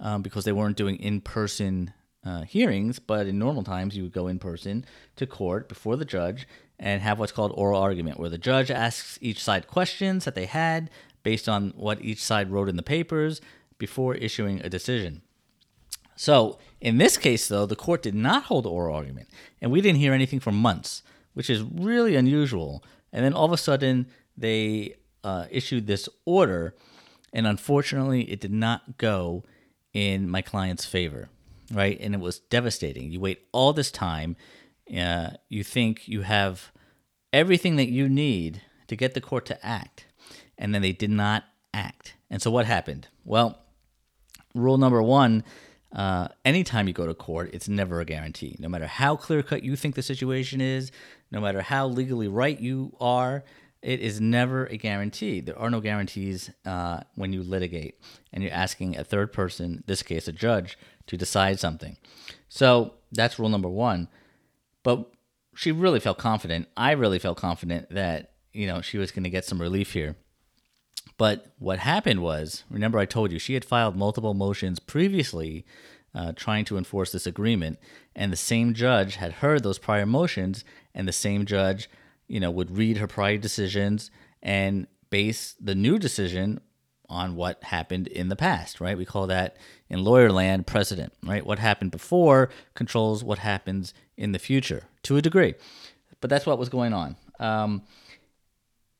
um, 0.00 0.22
because 0.22 0.44
they 0.44 0.52
weren't 0.52 0.76
doing 0.76 0.96
in 0.96 1.20
person 1.20 1.92
uh, 2.24 2.42
hearings. 2.42 2.98
But 2.98 3.26
in 3.26 3.38
normal 3.38 3.62
times, 3.62 3.96
you 3.96 4.02
would 4.02 4.12
go 4.12 4.26
in 4.26 4.38
person 4.38 4.84
to 5.16 5.26
court 5.26 5.68
before 5.68 5.96
the 5.96 6.04
judge 6.04 6.48
and 6.78 7.02
have 7.02 7.18
what's 7.18 7.32
called 7.32 7.52
oral 7.54 7.80
argument, 7.80 8.18
where 8.18 8.30
the 8.30 8.38
judge 8.38 8.70
asks 8.70 9.18
each 9.20 9.42
side 9.42 9.68
questions 9.68 10.24
that 10.24 10.34
they 10.34 10.46
had 10.46 10.90
based 11.22 11.48
on 11.48 11.72
what 11.76 12.02
each 12.02 12.22
side 12.22 12.50
wrote 12.50 12.68
in 12.68 12.76
the 12.76 12.82
papers 12.82 13.40
before 13.78 14.14
issuing 14.14 14.60
a 14.60 14.68
decision. 14.68 15.22
So, 16.16 16.58
in 16.80 16.98
this 16.98 17.16
case, 17.16 17.48
though, 17.48 17.66
the 17.66 17.76
court 17.76 18.02
did 18.02 18.14
not 18.14 18.44
hold 18.44 18.66
oral 18.66 18.94
argument, 18.94 19.28
and 19.60 19.72
we 19.72 19.80
didn't 19.80 19.98
hear 19.98 20.12
anything 20.12 20.38
for 20.38 20.52
months, 20.52 21.02
which 21.32 21.50
is 21.50 21.62
really 21.62 22.14
unusual. 22.14 22.84
And 23.12 23.24
then 23.24 23.32
all 23.32 23.46
of 23.46 23.52
a 23.52 23.56
sudden, 23.56 24.06
they 24.36 24.94
uh, 25.24 25.46
issued 25.50 25.86
this 25.86 26.08
order, 26.24 26.74
and 27.32 27.46
unfortunately, 27.46 28.30
it 28.30 28.40
did 28.40 28.52
not 28.52 28.98
go 28.98 29.42
in 29.92 30.28
my 30.28 30.42
client's 30.42 30.84
favor, 30.84 31.30
right? 31.72 31.98
And 32.00 32.14
it 32.14 32.20
was 32.20 32.38
devastating. 32.38 33.10
You 33.10 33.20
wait 33.20 33.40
all 33.52 33.72
this 33.72 33.90
time, 33.90 34.36
uh, 34.96 35.30
you 35.48 35.64
think 35.64 36.06
you 36.06 36.22
have 36.22 36.70
everything 37.32 37.76
that 37.76 37.88
you 37.88 38.08
need 38.08 38.62
to 38.86 38.96
get 38.96 39.14
the 39.14 39.20
court 39.20 39.46
to 39.46 39.66
act, 39.66 40.06
and 40.56 40.74
then 40.74 40.82
they 40.82 40.92
did 40.92 41.10
not 41.10 41.44
act. 41.72 42.14
And 42.30 42.40
so, 42.40 42.50
what 42.50 42.66
happened? 42.66 43.08
Well, 43.24 43.58
rule 44.54 44.78
number 44.78 45.02
one 45.02 45.42
uh, 45.94 46.26
anytime 46.44 46.88
you 46.88 46.92
go 46.92 47.06
to 47.06 47.14
court, 47.14 47.50
it's 47.52 47.68
never 47.68 48.00
a 48.00 48.04
guarantee. 48.04 48.56
No 48.58 48.68
matter 48.68 48.86
how 48.86 49.14
clear 49.14 49.42
cut 49.42 49.62
you 49.62 49.76
think 49.76 49.94
the 49.94 50.02
situation 50.02 50.60
is, 50.60 50.90
no 51.30 51.40
matter 51.40 51.62
how 51.62 51.86
legally 51.86 52.26
right 52.26 52.58
you 52.58 52.96
are, 53.00 53.44
it 53.84 54.00
is 54.00 54.18
never 54.18 54.64
a 54.66 54.78
guarantee. 54.78 55.40
There 55.40 55.58
are 55.58 55.68
no 55.68 55.80
guarantees 55.80 56.50
uh, 56.64 57.00
when 57.16 57.34
you 57.34 57.42
litigate 57.42 58.00
and 58.32 58.42
you're 58.42 58.52
asking 58.52 58.96
a 58.96 59.04
third 59.04 59.30
person, 59.30 59.84
this 59.86 60.02
case 60.02 60.26
a 60.26 60.32
judge, 60.32 60.78
to 61.06 61.18
decide 61.18 61.60
something. 61.60 61.98
So 62.48 62.94
that's 63.12 63.38
rule 63.38 63.50
number 63.50 63.68
one. 63.68 64.08
But 64.82 65.10
she 65.54 65.70
really 65.70 66.00
felt 66.00 66.16
confident. 66.16 66.68
I 66.78 66.92
really 66.92 67.18
felt 67.18 67.36
confident 67.36 67.90
that 67.90 68.32
you 68.54 68.66
know 68.66 68.80
she 68.80 68.96
was 68.96 69.10
going 69.10 69.24
to 69.24 69.30
get 69.30 69.44
some 69.44 69.60
relief 69.60 69.92
here. 69.92 70.16
But 71.18 71.52
what 71.58 71.78
happened 71.78 72.22
was, 72.22 72.64
remember 72.70 72.98
I 72.98 73.04
told 73.04 73.30
you 73.32 73.38
she 73.38 73.54
had 73.54 73.66
filed 73.66 73.96
multiple 73.96 74.34
motions 74.34 74.78
previously 74.80 75.64
uh, 76.14 76.32
trying 76.34 76.64
to 76.64 76.78
enforce 76.78 77.12
this 77.12 77.26
agreement, 77.26 77.78
and 78.16 78.32
the 78.32 78.36
same 78.36 78.72
judge 78.72 79.16
had 79.16 79.32
heard 79.34 79.62
those 79.62 79.78
prior 79.78 80.06
motions, 80.06 80.64
and 80.94 81.06
the 81.06 81.12
same 81.12 81.44
judge, 81.44 81.88
you 82.28 82.40
know, 82.40 82.50
would 82.50 82.76
read 82.76 82.98
her 82.98 83.06
prior 83.06 83.38
decisions 83.38 84.10
and 84.42 84.86
base 85.10 85.54
the 85.60 85.74
new 85.74 85.98
decision 85.98 86.60
on 87.08 87.36
what 87.36 87.62
happened 87.64 88.06
in 88.08 88.28
the 88.28 88.36
past, 88.36 88.80
right? 88.80 88.96
We 88.96 89.04
call 89.04 89.26
that 89.26 89.56
in 89.88 90.02
lawyer 90.02 90.32
land 90.32 90.66
precedent, 90.66 91.12
right? 91.22 91.44
What 91.44 91.58
happened 91.58 91.90
before 91.90 92.50
controls 92.74 93.22
what 93.22 93.38
happens 93.38 93.92
in 94.16 94.32
the 94.32 94.38
future 94.38 94.84
to 95.04 95.16
a 95.16 95.22
degree. 95.22 95.54
But 96.20 96.30
that's 96.30 96.46
what 96.46 96.58
was 96.58 96.68
going 96.68 96.92
on. 96.92 97.16
Um, 97.38 97.82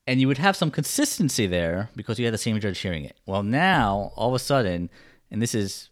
and 0.06 0.20
you 0.20 0.28
would 0.28 0.38
have 0.38 0.54
some 0.54 0.70
consistency 0.70 1.46
there 1.46 1.88
because 1.96 2.18
you 2.18 2.26
had 2.26 2.34
the 2.34 2.38
same 2.38 2.60
judge 2.60 2.78
hearing 2.78 3.04
it. 3.04 3.16
Well, 3.24 3.42
now 3.42 4.12
all 4.16 4.28
of 4.28 4.34
a 4.34 4.38
sudden, 4.38 4.90
and 5.30 5.40
this 5.40 5.54
is 5.54 5.88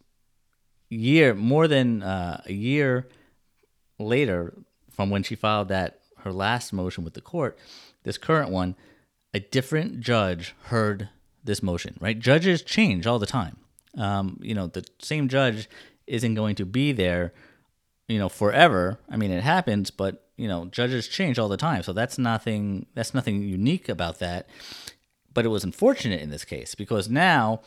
year 0.90 1.34
more 1.34 1.66
than 1.66 2.02
uh, 2.02 2.42
a 2.44 2.52
year 2.52 3.08
later 3.98 4.52
from 4.90 5.08
when 5.08 5.22
she 5.22 5.34
filed 5.34 5.68
that 5.68 6.01
her 6.24 6.32
last 6.32 6.72
motion 6.72 7.04
with 7.04 7.14
the 7.14 7.20
court, 7.20 7.58
this 8.04 8.18
current 8.18 8.50
one, 8.50 8.74
a 9.34 9.40
different 9.40 10.00
judge 10.00 10.54
heard 10.64 11.08
this 11.44 11.62
motion. 11.62 11.96
Right? 12.00 12.18
Judges 12.18 12.62
change 12.62 13.06
all 13.06 13.18
the 13.18 13.26
time. 13.26 13.56
Um, 13.96 14.38
you 14.42 14.54
know, 14.54 14.66
the 14.66 14.84
same 14.98 15.28
judge 15.28 15.68
isn't 16.06 16.34
going 16.34 16.56
to 16.56 16.66
be 16.66 16.92
there, 16.92 17.32
you 18.08 18.18
know, 18.18 18.28
forever. 18.28 18.98
I 19.08 19.16
mean, 19.16 19.30
it 19.30 19.42
happens, 19.42 19.90
but 19.90 20.18
you 20.38 20.48
know 20.48 20.64
judges 20.64 21.08
change 21.08 21.38
all 21.38 21.50
the 21.50 21.58
time 21.58 21.82
so 21.82 21.92
that's 21.92 22.16
nothing 22.16 22.86
that's 22.94 23.12
nothing 23.12 23.42
unique 23.42 23.86
about 23.86 24.18
that 24.18 24.48
but 25.34 25.44
it 25.44 25.50
was 25.50 25.62
unfortunate 25.62 26.22
in 26.22 26.30
this 26.30 26.44
case 26.44 26.74
because 26.74 27.08
now 27.08 27.60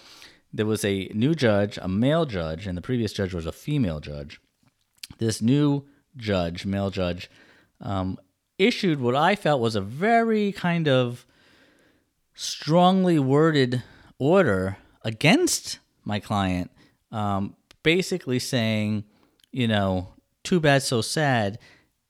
there 0.56 0.66
was 0.66 0.86
a 0.86 1.12
new 1.14 1.36
judge, 1.36 1.78
a 1.82 1.88
male 1.88 2.26
judge, 2.26 2.66
and 2.66 2.78
the 2.78 2.82
previous 2.82 3.12
judge 3.12 3.34
was 3.34 3.46
a 3.46 3.52
female 3.52 4.00
judge. 4.00 4.40
This 5.18 5.42
new 5.42 5.86
judge, 6.16 6.66
male 6.66 6.90
judge, 6.90 7.30
um, 7.82 8.18
issued 8.58 9.00
what 9.00 9.16
I 9.16 9.36
felt 9.36 9.62
was 9.62 9.76
a 9.76 9.82
very 9.82 10.52
kind 10.52 10.88
of 10.88 11.26
strongly 12.34 13.20
worded 13.20 13.84
order 14.18 14.78
against 15.04 15.80
my 16.04 16.20
client, 16.20 16.72
um, 17.12 17.56
basically 17.84 18.40
saying, 18.40 19.04
you 19.52 19.68
know, 19.68 20.10
too 20.44 20.60
bad, 20.60 20.84
so 20.84 21.02
sad. 21.02 21.60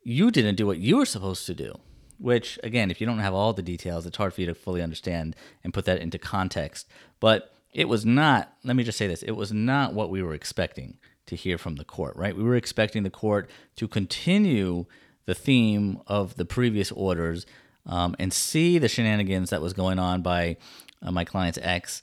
You 0.03 0.31
didn't 0.31 0.55
do 0.55 0.67
what 0.67 0.77
you 0.77 0.97
were 0.97 1.05
supposed 1.05 1.45
to 1.47 1.53
do. 1.53 1.79
Which, 2.17 2.57
again, 2.63 2.91
if 2.91 3.01
you 3.01 3.07
don't 3.07 3.19
have 3.19 3.33
all 3.33 3.51
the 3.51 3.61
details, 3.61 4.05
it's 4.05 4.15
hard 4.15 4.33
for 4.33 4.39
you 4.39 4.47
to 4.47 4.55
fully 4.55 4.81
understand 4.81 5.35
and 5.63 5.73
put 5.73 5.83
that 5.85 5.99
into 5.99 6.17
context. 6.17 6.87
But 7.19 7.53
it 7.73 7.89
was 7.89 8.05
not, 8.05 8.53
let 8.63 8.77
me 8.77 8.85
just 8.85 8.97
say 8.97 9.05
this, 9.05 9.21
it 9.21 9.33
was 9.33 9.51
not 9.51 9.93
what 9.93 10.09
we 10.09 10.23
were 10.23 10.33
expecting 10.33 10.97
to 11.25 11.35
hear 11.35 11.57
from 11.57 11.75
the 11.75 11.83
court, 11.83 12.15
right? 12.15 12.35
We 12.35 12.43
were 12.43 12.55
expecting 12.55 13.03
the 13.03 13.09
court 13.09 13.49
to 13.75 13.87
continue 13.87 14.85
the 15.25 15.35
theme 15.35 15.99
of 16.07 16.35
the 16.35 16.45
previous 16.45 16.91
orders 16.91 17.45
um, 17.85 18.15
and 18.19 18.33
see 18.33 18.77
the 18.77 18.87
shenanigans 18.87 19.49
that 19.49 19.61
was 19.61 19.73
going 19.73 19.99
on 19.99 20.21
by 20.21 20.57
uh, 21.01 21.11
my 21.11 21.23
client's 21.23 21.59
ex 21.61 22.01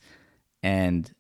and 0.63 1.13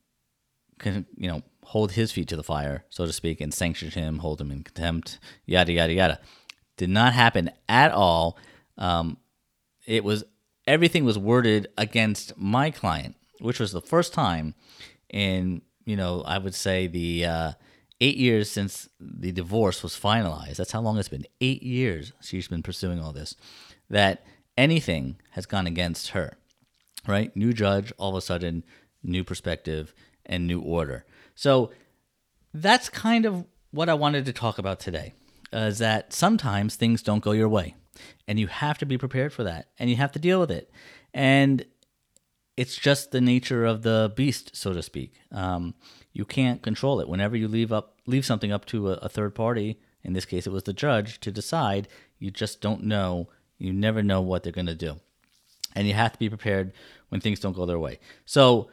can 0.78 1.06
you 1.16 1.28
know 1.28 1.42
hold 1.64 1.92
his 1.92 2.12
feet 2.12 2.28
to 2.28 2.36
the 2.36 2.42
fire 2.42 2.84
so 2.90 3.06
to 3.06 3.12
speak 3.12 3.40
and 3.40 3.54
sanction 3.54 3.90
him 3.90 4.18
hold 4.18 4.40
him 4.40 4.50
in 4.50 4.62
contempt 4.62 5.18
yada 5.46 5.72
yada 5.72 5.92
yada. 5.92 6.20
Did 6.78 6.88
not 6.88 7.12
happen 7.12 7.50
at 7.68 7.92
all. 7.92 8.38
Um, 8.78 9.18
it 9.86 10.02
was 10.02 10.24
everything 10.66 11.04
was 11.04 11.18
worded 11.18 11.68
against 11.76 12.36
my 12.36 12.70
client 12.70 13.16
which 13.40 13.58
was 13.58 13.72
the 13.72 13.80
first 13.80 14.14
time 14.14 14.54
in 15.10 15.60
you 15.84 15.96
know 15.96 16.22
i 16.22 16.38
would 16.38 16.54
say 16.54 16.86
the 16.86 17.24
uh, 17.24 17.52
eight 18.02 18.16
years 18.16 18.50
since 18.50 18.88
the 19.00 19.32
divorce 19.32 19.82
was 19.82 19.94
finalized 19.94 20.56
that's 20.56 20.72
how 20.72 20.80
long 20.80 20.98
it's 20.98 21.08
been 21.08 21.26
eight 21.40 21.62
years 21.62 22.12
she's 22.20 22.48
been 22.48 22.62
pursuing 22.62 23.00
all 23.00 23.12
this 23.12 23.36
that 23.88 24.24
anything 24.56 25.16
has 25.30 25.46
gone 25.46 25.66
against 25.66 26.08
her, 26.08 26.36
right? 27.06 27.34
New 27.36 27.52
judge, 27.52 27.92
all 27.98 28.10
of 28.10 28.16
a 28.16 28.20
sudden, 28.20 28.64
new 29.02 29.24
perspective 29.24 29.94
and 30.26 30.46
new 30.46 30.60
order. 30.60 31.04
So 31.34 31.70
that's 32.52 32.88
kind 32.88 33.24
of 33.24 33.44
what 33.70 33.88
I 33.88 33.94
wanted 33.94 34.24
to 34.26 34.32
talk 34.32 34.58
about 34.58 34.80
today. 34.80 35.14
Uh, 35.54 35.68
is 35.68 35.78
that 35.78 36.12
sometimes 36.14 36.76
things 36.76 37.02
don't 37.02 37.22
go 37.22 37.32
your 37.32 37.48
way, 37.48 37.74
and 38.26 38.40
you 38.40 38.46
have 38.46 38.78
to 38.78 38.86
be 38.86 38.96
prepared 38.96 39.34
for 39.34 39.44
that, 39.44 39.68
and 39.78 39.90
you 39.90 39.96
have 39.96 40.12
to 40.12 40.18
deal 40.18 40.40
with 40.40 40.50
it, 40.50 40.70
and 41.12 41.66
it's 42.56 42.76
just 42.76 43.10
the 43.10 43.20
nature 43.20 43.64
of 43.64 43.82
the 43.82 44.12
beast, 44.14 44.54
so 44.54 44.72
to 44.72 44.82
speak. 44.82 45.14
Um, 45.30 45.74
you 46.12 46.24
can't 46.24 46.62
control 46.62 47.00
it. 47.00 47.08
Whenever 47.08 47.36
you 47.36 47.48
leave 47.48 47.72
up 47.72 47.98
leave 48.06 48.26
something 48.26 48.52
up 48.52 48.66
to 48.66 48.90
a, 48.90 48.94
a 48.94 49.08
third 49.08 49.34
party, 49.34 49.78
in 50.02 50.12
this 50.12 50.24
case 50.24 50.46
it 50.46 50.52
was 50.52 50.64
the 50.64 50.72
judge, 50.72 51.20
to 51.20 51.30
decide, 51.30 51.88
you 52.18 52.30
just 52.30 52.60
don't 52.60 52.84
know 52.84 53.28
you 53.62 53.72
never 53.72 54.02
know 54.02 54.20
what 54.20 54.42
they're 54.42 54.52
going 54.52 54.66
to 54.66 54.74
do. 54.74 54.96
And 55.74 55.86
you 55.86 55.94
have 55.94 56.12
to 56.12 56.18
be 56.18 56.28
prepared 56.28 56.72
when 57.10 57.20
things 57.20 57.38
don't 57.38 57.54
go 57.54 57.64
their 57.64 57.78
way. 57.78 58.00
So, 58.26 58.68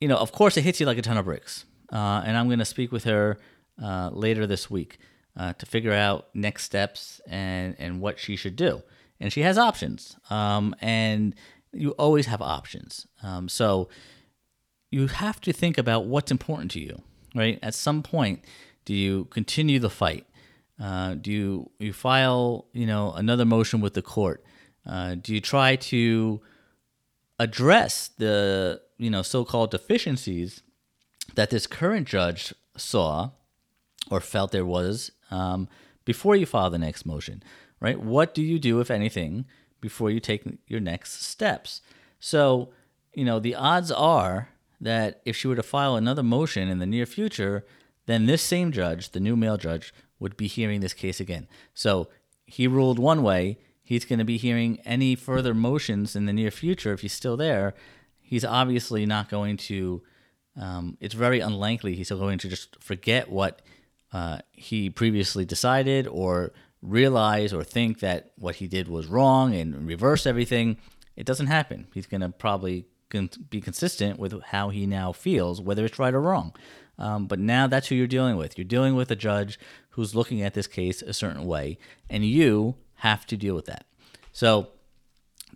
you 0.00 0.06
know, 0.06 0.16
of 0.16 0.30
course, 0.30 0.56
it 0.56 0.62
hits 0.62 0.78
you 0.78 0.86
like 0.86 0.98
a 0.98 1.02
ton 1.02 1.18
of 1.18 1.24
bricks. 1.24 1.64
Uh, 1.92 2.22
and 2.24 2.36
I'm 2.36 2.46
going 2.46 2.60
to 2.60 2.64
speak 2.64 2.92
with 2.92 3.04
her 3.04 3.38
uh, 3.82 4.10
later 4.12 4.46
this 4.46 4.70
week 4.70 4.98
uh, 5.36 5.54
to 5.54 5.66
figure 5.66 5.92
out 5.92 6.28
next 6.32 6.62
steps 6.62 7.20
and, 7.26 7.74
and 7.80 8.00
what 8.00 8.20
she 8.20 8.36
should 8.36 8.54
do. 8.54 8.82
And 9.18 9.32
she 9.32 9.40
has 9.40 9.58
options. 9.58 10.16
Um, 10.30 10.76
and 10.80 11.34
you 11.72 11.90
always 11.92 12.26
have 12.26 12.42
options. 12.42 13.06
Um, 13.22 13.48
so 13.48 13.88
you 14.90 15.06
have 15.06 15.40
to 15.42 15.52
think 15.52 15.78
about 15.78 16.06
what's 16.06 16.30
important 16.30 16.70
to 16.72 16.80
you, 16.80 17.02
right? 17.34 17.58
At 17.62 17.74
some 17.74 18.02
point, 18.02 18.44
do 18.84 18.94
you 18.94 19.26
continue 19.26 19.78
the 19.78 19.90
fight? 19.90 20.26
Uh, 20.80 21.14
do 21.14 21.30
you 21.30 21.70
you 21.78 21.92
file 21.92 22.66
you 22.72 22.86
know 22.86 23.12
another 23.12 23.44
motion 23.44 23.80
with 23.80 23.94
the 23.94 24.02
court? 24.02 24.44
Uh, 24.86 25.16
do 25.16 25.34
you 25.34 25.40
try 25.40 25.76
to 25.76 26.40
address 27.38 28.08
the 28.16 28.80
you 28.96 29.10
know 29.10 29.22
so-called 29.22 29.70
deficiencies 29.70 30.62
that 31.34 31.50
this 31.50 31.66
current 31.66 32.08
judge 32.08 32.54
saw 32.76 33.30
or 34.10 34.20
felt 34.20 34.52
there 34.52 34.64
was 34.64 35.10
um, 35.30 35.68
before 36.04 36.36
you 36.36 36.46
file 36.46 36.70
the 36.70 36.78
next 36.78 37.04
motion? 37.04 37.42
Right? 37.80 38.00
What 38.00 38.34
do 38.34 38.42
you 38.42 38.58
do, 38.58 38.80
if 38.80 38.90
anything, 38.90 39.44
before 39.80 40.10
you 40.10 40.20
take 40.20 40.44
your 40.66 40.80
next 40.80 41.22
steps? 41.22 41.80
So 42.20 42.70
you 43.14 43.24
know 43.24 43.38
the 43.38 43.54
odds 43.54 43.90
are 43.90 44.48
that 44.80 45.20
if 45.24 45.36
she 45.36 45.48
were 45.48 45.56
to 45.56 45.62
file 45.62 45.96
another 45.96 46.22
motion 46.22 46.68
in 46.68 46.78
the 46.78 46.86
near 46.86 47.06
future, 47.06 47.64
then 48.06 48.26
this 48.26 48.42
same 48.42 48.72
judge, 48.72 49.10
the 49.10 49.20
new 49.20 49.36
male 49.36 49.56
judge, 49.56 49.92
would 50.20 50.36
be 50.36 50.46
hearing 50.46 50.80
this 50.80 50.94
case 50.94 51.20
again. 51.20 51.48
So 51.74 52.08
he 52.46 52.66
ruled 52.66 52.98
one 52.98 53.22
way. 53.22 53.58
He's 53.82 54.04
going 54.04 54.18
to 54.18 54.24
be 54.24 54.36
hearing 54.36 54.80
any 54.84 55.14
further 55.14 55.54
motions 55.54 56.14
in 56.14 56.26
the 56.26 56.32
near 56.32 56.50
future 56.50 56.92
if 56.92 57.00
he's 57.00 57.12
still 57.12 57.36
there. 57.36 57.74
He's 58.20 58.44
obviously 58.44 59.06
not 59.06 59.28
going 59.28 59.56
to. 59.58 60.02
Um, 60.60 60.96
it's 61.00 61.14
very 61.14 61.38
unlikely 61.38 61.94
he's 61.94 62.10
going 62.10 62.38
to 62.38 62.48
just 62.48 62.82
forget 62.82 63.30
what 63.30 63.62
uh, 64.12 64.38
he 64.50 64.90
previously 64.90 65.44
decided 65.44 66.08
or 66.08 66.52
realize 66.82 67.52
or 67.52 67.64
think 67.64 68.00
that 68.00 68.32
what 68.36 68.56
he 68.56 68.68
did 68.68 68.88
was 68.88 69.06
wrong 69.06 69.54
and 69.54 69.86
reverse 69.86 70.26
everything. 70.26 70.76
It 71.16 71.26
doesn't 71.26 71.48
happen. 71.48 71.88
He's 71.92 72.06
going 72.06 72.20
to 72.20 72.28
probably 72.28 72.86
be 73.50 73.60
consistent 73.60 74.18
with 74.18 74.40
how 74.42 74.68
he 74.68 74.86
now 74.86 75.12
feels, 75.12 75.60
whether 75.60 75.84
it's 75.84 75.98
right 75.98 76.14
or 76.14 76.20
wrong. 76.20 76.54
Um, 76.98 77.26
but 77.26 77.38
now 77.38 77.66
that's 77.66 77.88
who 77.88 77.94
you're 77.94 78.06
dealing 78.06 78.36
with. 78.36 78.58
You're 78.58 78.64
dealing 78.64 78.96
with 78.96 79.10
a 79.10 79.16
judge 79.16 79.58
who's 79.90 80.14
looking 80.14 80.42
at 80.42 80.54
this 80.54 80.66
case 80.66 81.00
a 81.02 81.12
certain 81.12 81.44
way, 81.44 81.78
and 82.10 82.24
you 82.24 82.76
have 82.96 83.26
to 83.26 83.36
deal 83.36 83.54
with 83.54 83.66
that. 83.66 83.86
So 84.32 84.68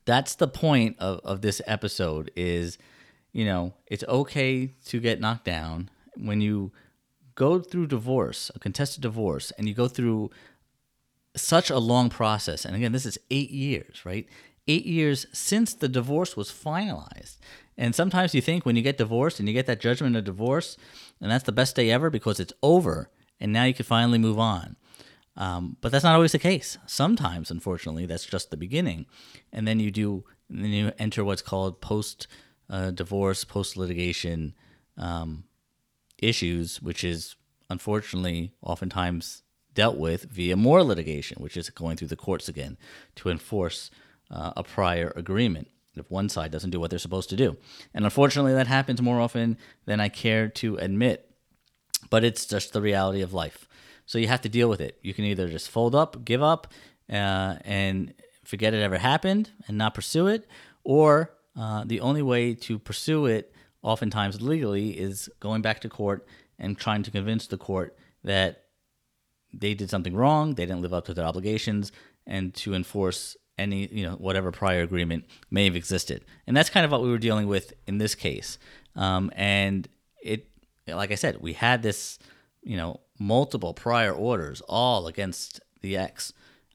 that's 0.05 0.35
the 0.35 0.49
point 0.49 0.97
of, 0.99 1.21
of 1.25 1.43
this 1.43 1.61
episode 1.67 2.31
is, 2.37 2.79
you 3.33 3.45
know, 3.45 3.75
it's 3.87 4.05
okay 4.09 4.75
to 4.87 5.01
get 5.01 5.21
knocked 5.21 5.45
down 5.45 5.91
when 6.17 6.41
you 6.41 6.73
go 7.35 7.59
through 7.59 7.87
divorce, 7.87 8.51
a 8.55 8.59
contested 8.59 9.03
divorce, 9.03 9.53
and 9.53 9.69
you 9.69 9.75
go 9.75 9.89
through 9.89 10.31
such 11.37 11.71
a 11.71 11.79
long 11.79 12.11
process. 12.11 12.65
And 12.65 12.77
again, 12.77 12.93
this 12.93 13.07
is 13.07 13.19
eight 13.31 13.51
years, 13.51 14.05
right? 14.05 14.27
Eight 14.69 14.87
years 14.87 15.27
since 15.33 15.75
the 15.75 15.89
divorce 15.89 16.37
was 16.37 16.51
finalized. 16.51 17.39
And 17.77 17.95
sometimes 17.95 18.35
you 18.35 18.41
think 18.41 18.67
when 18.67 18.77
you 18.77 18.83
get 18.83 18.99
divorced 18.99 19.39
and 19.39 19.49
you 19.49 19.55
get 19.55 19.67
that 19.67 19.81
judgment 19.81 20.17
of 20.17 20.25
divorce, 20.25 20.77
and 21.21 21.31
that's 21.31 21.45
the 21.45 21.53
best 21.53 21.75
day 21.75 21.91
ever 21.91 22.11
because 22.11 22.39
it's 22.39 22.53
over, 22.63 23.11
and 23.41 23.53
now 23.53 23.65
you 23.65 23.75
can 23.75 23.85
finally 23.85 24.19
move 24.19 24.39
on. 24.39 24.77
Um, 25.37 25.79
but 25.81 25.91
that's 25.91 26.05
not 26.05 26.15
always 26.15 26.33
the 26.33 26.39
case. 26.39 26.77
Sometimes, 26.87 27.51
unfortunately, 27.51 28.05
that's 28.05 28.27
just 28.27 28.51
the 28.51 28.57
beginning, 28.57 29.07
and 29.51 29.67
then 29.67 29.81
you 29.81 29.91
do, 29.91 30.25
then 30.51 30.71
you 30.71 30.93
enter 30.99 31.25
what's 31.25 31.41
called 31.41 31.81
post 31.81 32.27
uh, 32.69 32.91
divorce, 32.91 33.45
post 33.45 33.79
litigation 33.79 34.55
um, 34.99 35.45
issues, 36.19 36.83
which 36.83 37.03
is 37.03 37.37
unfortunately 37.71 38.53
oftentimes 38.63 39.43
dealt 39.75 39.97
with 39.97 40.25
via 40.25 40.57
more 40.57 40.83
litigation, 40.83 41.43
which 41.43 41.57
is 41.57 41.71
going 41.71 41.97
through 41.97 42.09
the 42.09 42.17
courts 42.17 42.49
again 42.49 42.77
to 43.17 43.29
enforce 43.29 43.91
uh, 44.31 44.53
a 44.57 44.63
prior 44.63 45.13
agreement 45.17 45.69
if 45.95 46.11
one 46.11 46.29
side 46.29 46.51
doesn't 46.51 46.71
do 46.71 46.81
what 46.81 46.91
they're 46.91 46.99
supposed 46.99 47.29
to 47.31 47.37
do. 47.37 47.57
And 47.93 48.05
unfortunately, 48.05 48.55
that 48.55 48.67
happens 48.67 49.03
more 49.03 49.21
often 49.21 49.59
than 49.85 50.01
I 50.01 50.09
care 50.09 50.49
to 50.49 50.77
admit, 50.77 51.31
but 52.11 52.25
it's 52.25 52.47
just 52.47 52.73
the 52.73 52.81
reality 52.81 53.21
of 53.21 53.35
life. 53.35 53.69
So 54.07 54.19
you 54.19 54.29
have 54.29 54.41
to 54.43 54.49
deal 54.49 54.69
with 54.69 54.81
it. 54.81 54.99
You 55.03 55.15
can 55.15 55.25
either 55.25 55.49
just 55.49 55.71
fold 55.71 55.95
up, 55.95 56.25
give 56.25 56.43
up, 56.43 56.73
uh, 57.11 57.57
and 57.65 58.15
forget 58.45 58.75
it 58.75 58.83
ever 58.83 58.99
happened 58.99 59.51
and 59.67 59.79
not 59.79 59.95
pursue 59.95 60.27
it, 60.27 60.49
or 60.83 61.35
uh, 61.59 61.85
the 61.87 62.01
only 62.01 62.23
way 62.23 62.55
to 62.55 62.79
pursue 62.79 63.27
it, 63.27 63.53
oftentimes 63.83 64.41
legally, 64.41 64.99
is 64.99 65.29
going 65.41 65.63
back 65.63 65.81
to 65.81 65.89
court 65.89 66.27
and 66.59 66.79
trying 66.79 67.03
to 67.03 67.11
convince 67.11 67.47
the 67.47 67.59
court 67.59 67.97
that 68.25 68.62
they 69.53 69.75
did 69.75 69.91
something 69.91 70.15
wrong, 70.15 70.55
they 70.55 70.67
didn't 70.67 70.83
live 70.83 70.95
up 70.95 71.05
to 71.07 71.15
their 71.15 71.25
obligations, 71.25 71.93
and 72.27 72.55
to 72.55 72.75
enforce 72.75 73.37
any 73.59 73.87
you 73.89 74.05
know 74.05 74.15
whatever 74.15 74.51
prior 74.51 74.83
agreement 74.83 75.25
may 75.51 75.65
have 75.65 75.77
existed. 75.77 76.25
And 76.47 76.57
that's 76.57 76.71
kind 76.71 76.85
of 76.85 76.93
what 76.93 77.03
we 77.03 77.11
were 77.11 77.19
dealing 77.19 77.47
with 77.47 77.73
in 77.87 77.99
this 77.99 78.15
case. 78.15 78.59
Um, 78.97 79.31
and 79.35 79.89
it 80.23 80.49
like 80.89 81.11
i 81.13 81.15
said 81.15 81.41
we 81.41 81.53
had 81.53 81.83
this 81.83 82.19
you 82.63 82.77
know 82.77 83.01
multiple 83.19 83.73
prior 83.73 84.13
orders 84.13 84.61
all 84.69 85.07
against 85.07 85.61
the 85.81 85.97
ex. 85.97 86.33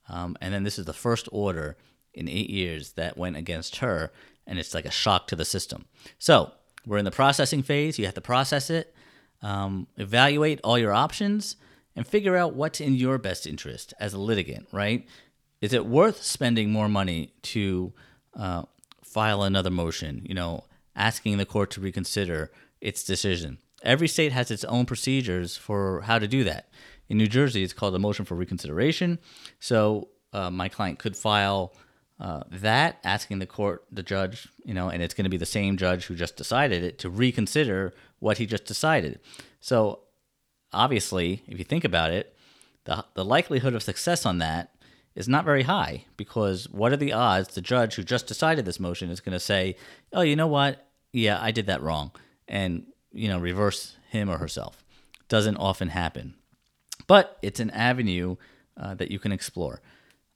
Um, 0.10 0.38
and 0.39 0.53
then 0.53 0.63
this 0.63 0.79
is 0.79 0.86
the 0.86 0.93
first 0.93 1.27
order 1.31 1.75
in 2.13 2.29
eight 2.29 2.50
years 2.50 2.93
that 2.93 3.17
went 3.17 3.36
against 3.36 3.77
her 3.77 4.12
and 4.46 4.57
it's 4.57 4.74
like 4.74 4.86
a 4.86 4.91
shock 4.91 5.27
to 5.27 5.36
the 5.36 5.43
system. 5.43 5.86
So 6.17 6.51
we're 6.86 6.98
in 6.98 7.05
the 7.05 7.12
processing 7.12 7.63
phase. 7.63 8.00
You 8.00 8.05
have 8.05 8.13
to 8.15 8.22
process 8.22 8.69
it. 8.69 8.96
Um, 9.41 9.88
evaluate 9.98 10.62
all 10.63 10.79
your 10.79 10.93
options 10.93 11.57
and 11.98 12.08
figure 12.08 12.38
out 12.38 12.54
what's 12.54 12.80
in 12.80 12.94
your 12.94 13.18
best 13.18 13.46
interest 13.46 13.94
as 14.00 14.13
a 14.13 14.18
litigant 14.18 14.68
right 14.72 15.06
is 15.62 15.74
it 15.74 15.86
worth 15.86 16.22
spending 16.22 16.72
more 16.72 16.88
money 16.88 17.34
to 17.42 17.94
uh, 18.36 18.63
file 19.04 19.44
another 19.44 19.72
motion? 19.72 20.22
You 20.25 20.36
know, 20.36 20.66
asking 20.96 21.38
the 21.38 21.46
court 21.46 21.72
to 21.72 21.82
reconsider 21.82 22.51
its 22.82 23.04
decision. 23.04 23.58
Every 23.84 24.08
state 24.08 24.32
has 24.32 24.51
its 24.51 24.63
own 24.66 24.86
procedures 24.86 25.58
for 25.58 26.01
how 26.01 26.20
to 26.20 26.27
do 26.27 26.44
that. 26.44 26.70
In 27.10 27.18
New 27.18 27.27
Jersey, 27.27 27.63
it's 27.63 27.74
called 27.74 27.96
a 27.96 28.00
motion 28.00 28.25
for 28.25 28.36
reconsideration. 28.36 29.20
So 29.60 30.10
uh, 30.34 30.51
my 30.51 30.68
client 30.68 31.00
could 31.00 31.16
file 31.16 31.74
uh, 32.20 32.44
that, 32.50 32.98
asking 33.04 33.39
the 33.39 33.46
court, 33.46 33.86
the 33.92 34.04
judge, 34.04 34.48
you 34.66 34.74
know, 34.74 34.89
and 34.89 35.01
it's 35.01 35.13
going 35.13 35.25
to 35.25 35.30
be 35.30 35.38
the 35.38 35.46
same 35.46 35.77
judge 35.77 36.06
who 36.06 36.16
just 36.16 36.36
decided 36.36 36.84
it 36.84 37.00
to 37.00 37.10
reconsider 37.10 37.94
what 38.20 38.39
he 38.39 38.46
just 38.46 38.66
decided. 38.66 39.20
So 39.62 40.00
obviously, 40.77 41.43
if 41.48 41.57
you 41.57 41.65
think 41.65 41.84
about 41.84 42.12
it, 42.12 42.36
the, 42.86 43.03
the 43.15 43.25
likelihood 43.25 43.74
of 43.74 43.84
success 43.84 44.25
on 44.25 44.38
that 44.38 44.74
is 45.15 45.27
not 45.27 45.43
very 45.43 45.63
high 45.63 46.05
because 46.15 46.69
what 46.69 46.93
are 46.93 46.98
the 46.98 47.12
odds 47.12 47.55
the 47.55 47.62
judge 47.62 47.96
who 47.96 48.03
just 48.03 48.27
decided 48.27 48.63
this 48.65 48.79
motion 48.79 49.10
is 49.10 49.19
going 49.19 49.34
to 49.34 49.39
say, 49.39 49.75
oh, 50.13 50.22
you 50.22 50.36
know 50.36 50.48
what? 50.48 50.88
Yeah, 51.12 51.39
I 51.41 51.51
did 51.51 51.65
that 51.65 51.81
wrong. 51.81 52.12
And, 52.48 52.86
you 53.12 53.27
know, 53.27 53.39
reverse 53.39 53.98
him 54.10 54.29
or 54.29 54.38
herself. 54.38 54.86
Doesn't 55.27 55.57
often 55.57 55.89
happen. 55.89 56.36
But 57.07 57.38
it's 57.41 57.60
an 57.60 57.72
avenue 57.72 58.36
uh, 58.77 58.93
that 58.96 59.10
you 59.10 59.17
can 59.17 59.31
explore. 59.31 59.81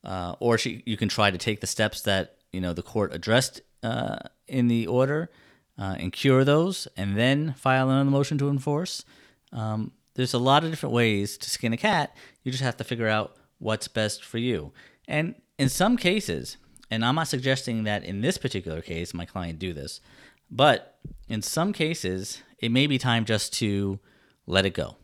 Uh, 0.04 0.36
or 0.40 0.58
she, 0.58 0.82
you 0.86 0.98
can 0.98 1.10
try 1.10 1.30
to 1.30 1.38
take 1.38 1.62
the 1.62 1.68
steps 1.68 2.02
that, 2.02 2.38
you 2.52 2.60
know, 2.60 2.74
the 2.74 2.82
court 2.82 3.14
addressed 3.14 3.62
uh, 3.84 4.18
in 4.48 4.68
the 4.68 4.88
order 4.88 5.30
uh, 5.78 5.96
and 6.00 6.12
cure 6.12 6.44
those 6.44 6.88
and 6.98 7.16
then 7.16 7.54
file 7.54 7.90
another 7.90 8.10
motion 8.10 8.38
to 8.40 8.50
enforce. 8.50 9.06
Um, 9.54 9.92
there's 10.16 10.34
a 10.34 10.40
lot 10.40 10.64
of 10.64 10.70
different 10.70 10.94
ways 10.94 11.38
to 11.38 11.50
skin 11.50 11.74
a 11.74 11.78
cat. 11.78 12.16
You 12.44 12.52
just 12.52 12.64
have 12.64 12.78
to 12.78 12.84
figure 12.84 13.08
out 13.08 13.36
what's 13.60 13.88
best 13.88 14.24
for 14.24 14.38
you. 14.38 14.74
And 15.08 15.36
in 15.58 15.70
some 15.70 15.98
cases, 15.98 16.58
and 16.90 17.06
I'm 17.06 17.16
not 17.16 17.28
suggesting 17.28 17.84
that 17.84 18.04
in 18.04 18.22
this 18.22 18.38
particular 18.38 18.82
case 18.82 19.14
my 19.14 19.26
client 19.26 19.60
do 19.60 19.74
this, 19.74 20.02
but 20.50 20.98
in 21.28 21.42
some 21.42 21.72
cases 21.74 22.42
it 22.60 22.72
may 22.72 22.88
be 22.88 22.98
time 22.98 23.26
just 23.26 23.54
to 23.54 24.00
let 24.46 24.66
it 24.66 24.74
go, 24.74 24.98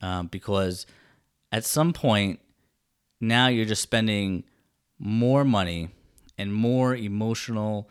um, 0.00 0.28
because 0.28 0.86
at 1.52 1.64
some 1.64 1.92
point 1.92 2.40
now 3.20 3.48
you're 3.48 3.64
just 3.64 3.82
spending 3.82 4.44
more 4.98 5.44
money 5.44 5.90
and 6.38 6.54
more 6.54 6.96
emotional 6.96 7.88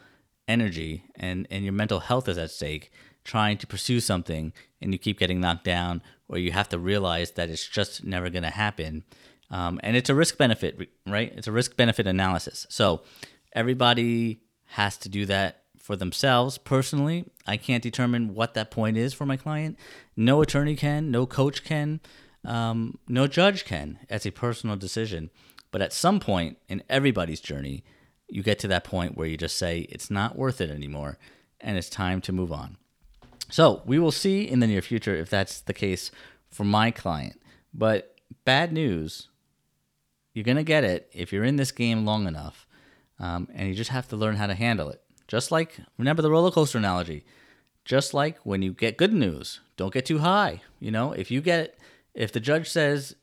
energy, 0.48 1.04
and 1.16 1.48
and 1.50 1.64
your 1.64 1.74
mental 1.74 2.00
health 2.00 2.28
is 2.28 2.38
at 2.38 2.52
stake 2.52 2.92
trying 3.24 3.58
to 3.58 3.68
pursue 3.68 4.00
something, 4.00 4.52
and 4.82 4.92
you 4.92 5.00
keep 5.00 5.18
getting 5.18 5.40
knocked 5.40 5.64
down, 5.64 6.02
or 6.28 6.38
you 6.38 6.52
have 6.52 6.70
to 6.70 6.80
realize 6.80 7.32
that 7.32 7.50
it's 7.50 7.68
just 7.68 8.04
never 8.04 8.30
going 8.30 8.44
to 8.44 8.50
happen 8.50 9.04
um, 9.54 9.80
and 9.84 9.96
it's 9.96 10.10
a 10.10 10.16
risk 10.16 10.38
benefit, 10.38 10.90
right? 11.06 11.32
It's 11.36 11.48
a 11.48 11.52
risk 11.52 11.78
benefit 11.78 12.08
analysis. 12.08 12.66
So 12.70 13.02
everybody 13.54 14.42
has 14.66 14.98
to 14.98 15.10
do 15.10 15.28
that 15.28 15.62
for 15.78 15.96
themselves 15.96 16.58
personally. 16.58 17.26
I 17.46 17.58
can't 17.58 17.84
determine 17.84 18.34
what 18.34 18.56
that 18.56 18.72
point 18.72 18.98
is 18.98 19.14
for 19.14 19.28
my 19.28 19.38
client. 19.38 19.78
No 20.18 20.42
attorney 20.42 20.76
can, 20.76 21.12
no 21.12 21.28
coach 21.28 21.64
can, 21.64 22.00
um, 22.44 22.98
no 23.08 23.28
judge 23.28 23.64
can. 23.64 24.00
It's 24.10 24.26
a 24.26 24.32
personal 24.32 24.76
decision. 24.76 25.30
But 25.70 25.84
at 25.84 25.94
some 25.94 26.20
point 26.20 26.58
in 26.68 26.82
everybody's 26.90 27.40
journey, 27.40 27.84
you 28.28 28.42
get 28.42 28.58
to 28.60 28.68
that 28.70 28.84
point 28.84 29.16
where 29.16 29.28
you 29.28 29.38
just 29.38 29.58
say, 29.58 29.82
it's 29.82 30.10
not 30.10 30.36
worth 30.36 30.62
it 30.62 30.72
anymore 30.72 31.20
and 31.62 31.78
it's 31.78 31.90
time 31.90 32.22
to 32.22 32.32
move 32.32 32.52
on. 32.52 32.78
So 33.54 33.84
we 33.86 34.00
will 34.00 34.12
see 34.12 34.50
in 34.50 34.62
the 34.62 34.66
near 34.66 34.82
future 34.82 35.16
if 35.16 35.30
that's 35.30 35.62
the 35.62 35.76
case 35.76 36.10
for 36.50 36.64
my 36.64 36.90
client. 36.90 37.40
But 37.72 38.16
bad 38.46 38.74
news 38.74 39.30
you're 40.34 40.44
going 40.44 40.58
to 40.58 40.64
get 40.64 40.84
it 40.84 41.08
if 41.14 41.32
you're 41.32 41.44
in 41.44 41.58
this 41.58 41.72
game 41.72 42.04
long 42.04 42.26
enough. 42.26 42.66
Um, 43.20 43.48
and 43.54 43.70
you 43.70 43.76
just 43.76 43.92
have 43.92 44.08
to 44.08 44.16
learn 44.16 44.38
how 44.38 44.48
to 44.48 44.56
handle 44.56 44.90
it. 44.90 45.04
Just 45.28 45.52
like, 45.52 45.78
remember 46.00 46.24
the 46.24 46.32
roller 46.32 46.50
coaster 46.50 46.80
analogy. 46.80 47.26
Just 47.86 48.12
like 48.12 48.40
when 48.40 48.64
you 48.64 48.74
get 48.74 48.98
good 48.98 49.14
news, 49.14 49.60
don't 49.78 49.94
get 49.94 50.08
too 50.08 50.18
high. 50.18 50.64
You 50.80 50.90
know, 50.90 51.12
if 51.12 51.30
you 51.30 51.40
get, 51.40 51.78
if 52.16 52.32
the 52.32 52.40
judge 52.40 52.68
says, 52.68 53.16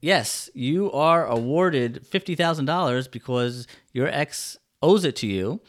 yes, 0.00 0.50
you 0.52 0.90
are 0.90 1.28
awarded 1.28 2.04
$50,000 2.10 3.08
because 3.08 3.68
your 3.92 4.08
ex 4.08 4.58
owes 4.82 5.04
it 5.04 5.14
to 5.14 5.28
you 5.28 5.60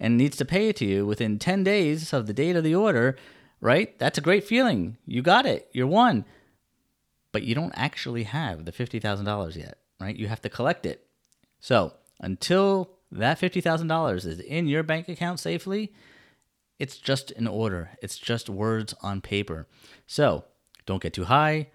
and 0.00 0.16
needs 0.16 0.36
to 0.38 0.44
pay 0.44 0.70
it 0.70 0.76
to 0.78 0.84
you 0.84 1.06
within 1.06 1.38
10 1.38 1.62
days 1.62 2.12
of 2.12 2.26
the 2.26 2.34
date 2.34 2.56
of 2.56 2.64
the 2.64 2.74
order, 2.74 3.16
right? 3.60 3.98
That's 3.98 4.18
a 4.18 4.22
great 4.22 4.44
feeling. 4.44 4.96
You 5.06 5.22
got 5.22 5.46
it. 5.46 5.68
You're 5.72 5.86
one. 5.86 6.24
But 7.32 7.44
you 7.44 7.54
don't 7.54 7.72
actually 7.76 8.24
have 8.24 8.64
the 8.64 8.72
$50,000 8.72 9.56
yet 9.56 9.78
right? 10.00 10.16
You 10.16 10.26
have 10.28 10.40
to 10.42 10.48
collect 10.48 10.86
it. 10.86 11.06
So 11.60 11.92
until 12.18 12.90
that 13.12 13.38
$50,000 13.38 14.26
is 14.26 14.40
in 14.40 14.66
your 14.66 14.82
bank 14.82 15.08
account 15.08 15.38
safely, 15.38 15.92
it's 16.78 16.96
just 16.96 17.30
an 17.32 17.46
order. 17.46 17.90
It's 18.02 18.18
just 18.18 18.48
words 18.48 18.94
on 19.02 19.20
paper. 19.20 19.68
So 20.06 20.44
don't 20.86 21.02
get 21.02 21.12
too 21.12 21.24
high, 21.24 21.68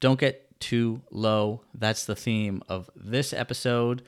don't 0.00 0.18
get 0.18 0.58
too 0.60 1.02
low. 1.10 1.62
That's 1.74 2.06
the 2.06 2.16
theme 2.16 2.62
of 2.68 2.90
this 2.96 3.32
episode. 3.32 4.02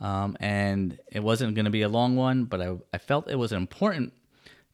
Um, 0.00 0.36
and 0.38 0.98
it 1.10 1.22
wasn't 1.22 1.54
going 1.54 1.64
to 1.64 1.70
be 1.70 1.82
a 1.82 1.88
long 1.88 2.14
one, 2.14 2.44
but 2.44 2.60
I, 2.60 2.76
I 2.92 2.98
felt 2.98 3.28
it 3.28 3.36
was 3.36 3.50
an 3.50 3.58
important 3.58 4.12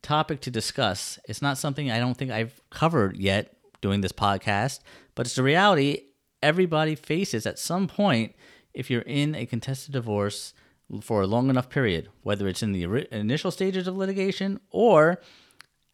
topic 0.04 0.40
to 0.42 0.50
discuss. 0.50 1.18
It's 1.28 1.42
not 1.42 1.58
something 1.58 1.90
I 1.90 1.98
don't 1.98 2.16
think 2.16 2.30
I've 2.30 2.60
covered 2.70 3.16
yet 3.16 3.56
doing 3.80 4.00
this 4.00 4.12
podcast, 4.12 4.80
but 5.14 5.26
it's 5.26 5.34
the 5.34 5.42
reality 5.42 6.02
everybody 6.42 6.94
faces 6.94 7.46
at 7.46 7.58
some 7.58 7.88
point 7.88 8.34
if 8.72 8.90
you're 8.90 9.02
in 9.02 9.34
a 9.34 9.46
contested 9.46 9.92
divorce 9.92 10.54
for 11.00 11.22
a 11.22 11.26
long 11.26 11.48
enough 11.48 11.70
period, 11.70 12.08
whether 12.22 12.46
it's 12.46 12.62
in 12.62 12.72
the 12.72 13.08
initial 13.10 13.50
stages 13.50 13.88
of 13.88 13.96
litigation 13.96 14.60
or 14.70 15.20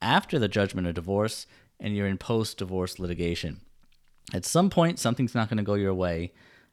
after 0.02 0.38
the 0.38 0.48
judgment 0.48 0.86
of 0.86 0.94
divorce 0.94 1.46
and 1.78 1.94
you're 1.94 2.08
in 2.08 2.18
post 2.18 2.58
divorce 2.58 2.98
litigation. 2.98 3.60
At 4.34 4.44
some 4.44 4.70
point, 4.70 4.98
something's 4.98 5.34
not 5.34 5.48
going 5.48 5.58
to 5.58 5.64
go 5.64 5.74
your 5.74 5.94
way, 5.94 6.32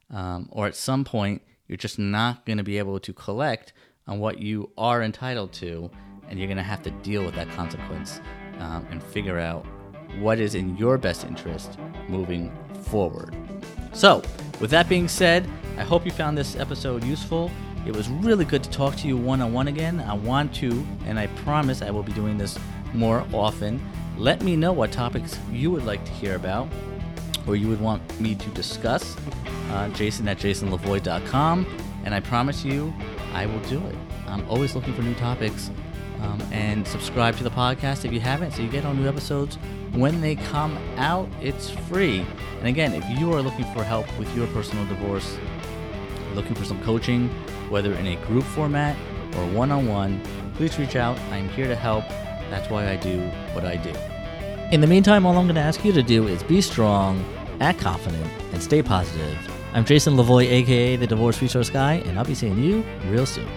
um, 0.09 0.49
or 0.51 0.67
at 0.67 0.75
some 0.75 1.03
point, 1.03 1.41
you're 1.67 1.77
just 1.77 1.99
not 1.99 2.45
going 2.45 2.57
to 2.57 2.63
be 2.63 2.77
able 2.77 2.99
to 2.99 3.13
collect 3.13 3.73
on 4.07 4.19
what 4.19 4.39
you 4.39 4.71
are 4.77 5.03
entitled 5.03 5.51
to, 5.53 5.89
and 6.29 6.37
you're 6.39 6.47
going 6.47 6.57
to 6.57 6.63
have 6.63 6.83
to 6.83 6.91
deal 6.91 7.23
with 7.23 7.35
that 7.35 7.49
consequence 7.51 8.21
um, 8.59 8.85
and 8.91 9.01
figure 9.01 9.39
out 9.39 9.65
what 10.19 10.39
is 10.39 10.55
in 10.55 10.75
your 10.77 10.97
best 10.97 11.25
interest 11.25 11.77
moving 12.07 12.51
forward. 12.83 13.35
So, 13.93 14.21
with 14.59 14.71
that 14.71 14.89
being 14.89 15.07
said, 15.07 15.47
I 15.77 15.83
hope 15.83 16.05
you 16.05 16.11
found 16.11 16.37
this 16.37 16.55
episode 16.55 17.03
useful. 17.03 17.51
It 17.85 17.95
was 17.95 18.09
really 18.09 18.45
good 18.45 18.63
to 18.63 18.69
talk 18.69 18.95
to 18.97 19.07
you 19.07 19.17
one 19.17 19.41
on 19.41 19.53
one 19.53 19.67
again. 19.67 19.99
I 19.99 20.13
want 20.13 20.53
to, 20.55 20.85
and 21.05 21.19
I 21.19 21.27
promise 21.27 21.81
I 21.81 21.91
will 21.91 22.03
be 22.03 22.13
doing 22.13 22.37
this 22.37 22.57
more 22.93 23.25
often. 23.33 23.81
Let 24.17 24.41
me 24.41 24.55
know 24.55 24.73
what 24.73 24.91
topics 24.91 25.37
you 25.51 25.71
would 25.71 25.85
like 25.85 26.03
to 26.05 26.11
hear 26.11 26.35
about 26.35 26.67
or 27.47 27.55
you 27.55 27.67
would 27.67 27.79
want 27.79 28.19
me 28.19 28.35
to 28.35 28.49
discuss. 28.49 29.15
Uh, 29.71 29.89
Jason 29.89 30.27
at 30.27 30.37
jasonlevoy.com. 30.37 31.65
And 32.03 32.13
I 32.13 32.19
promise 32.19 32.63
you, 32.63 32.93
I 33.33 33.45
will 33.45 33.59
do 33.61 33.85
it. 33.87 33.95
I'm 34.27 34.47
always 34.49 34.75
looking 34.75 34.93
for 34.93 35.01
new 35.01 35.15
topics. 35.15 35.71
Um, 36.21 36.41
and 36.51 36.87
subscribe 36.87 37.35
to 37.37 37.43
the 37.43 37.51
podcast 37.51 38.05
if 38.05 38.11
you 38.11 38.19
haven't 38.19 38.51
so 38.51 38.61
you 38.61 38.69
get 38.69 38.85
all 38.85 38.93
new 38.93 39.07
episodes 39.07 39.57
when 39.93 40.21
they 40.21 40.35
come 40.35 40.77
out. 40.97 41.29
It's 41.41 41.69
free. 41.69 42.25
And 42.59 42.67
again, 42.67 42.93
if 42.93 43.19
you 43.19 43.33
are 43.33 43.41
looking 43.41 43.65
for 43.73 43.83
help 43.83 44.05
with 44.17 44.35
your 44.35 44.47
personal 44.47 44.85
divorce, 44.87 45.37
looking 46.33 46.55
for 46.55 46.65
some 46.65 46.81
coaching, 46.83 47.29
whether 47.69 47.93
in 47.93 48.07
a 48.07 48.15
group 48.25 48.43
format 48.43 48.95
or 49.35 49.45
one 49.47 49.71
on 49.71 49.87
one, 49.87 50.21
please 50.55 50.77
reach 50.79 50.95
out. 50.95 51.19
I'm 51.31 51.49
here 51.49 51.67
to 51.67 51.75
help. 51.75 52.07
That's 52.49 52.69
why 52.69 52.89
I 52.89 52.95
do 52.95 53.19
what 53.53 53.65
I 53.65 53.75
do. 53.75 53.93
In 54.71 54.81
the 54.81 54.87
meantime, 54.87 55.25
all 55.25 55.37
I'm 55.37 55.45
going 55.45 55.55
to 55.55 55.61
ask 55.61 55.85
you 55.85 55.93
to 55.93 56.03
do 56.03 56.27
is 56.27 56.43
be 56.43 56.61
strong, 56.61 57.23
act 57.59 57.79
confident, 57.79 58.29
and 58.53 58.61
stay 58.61 58.81
positive. 58.81 59.37
I'm 59.73 59.85
Jason 59.85 60.15
Levoy, 60.15 60.49
aka 60.49 60.95
the 60.95 61.07
Divorce 61.07 61.41
Resource 61.41 61.69
Guy, 61.69 61.95
and 62.05 62.17
I'll 62.17 62.25
be 62.25 62.35
seeing 62.35 62.57
you 62.57 62.83
real 63.05 63.25
soon. 63.25 63.47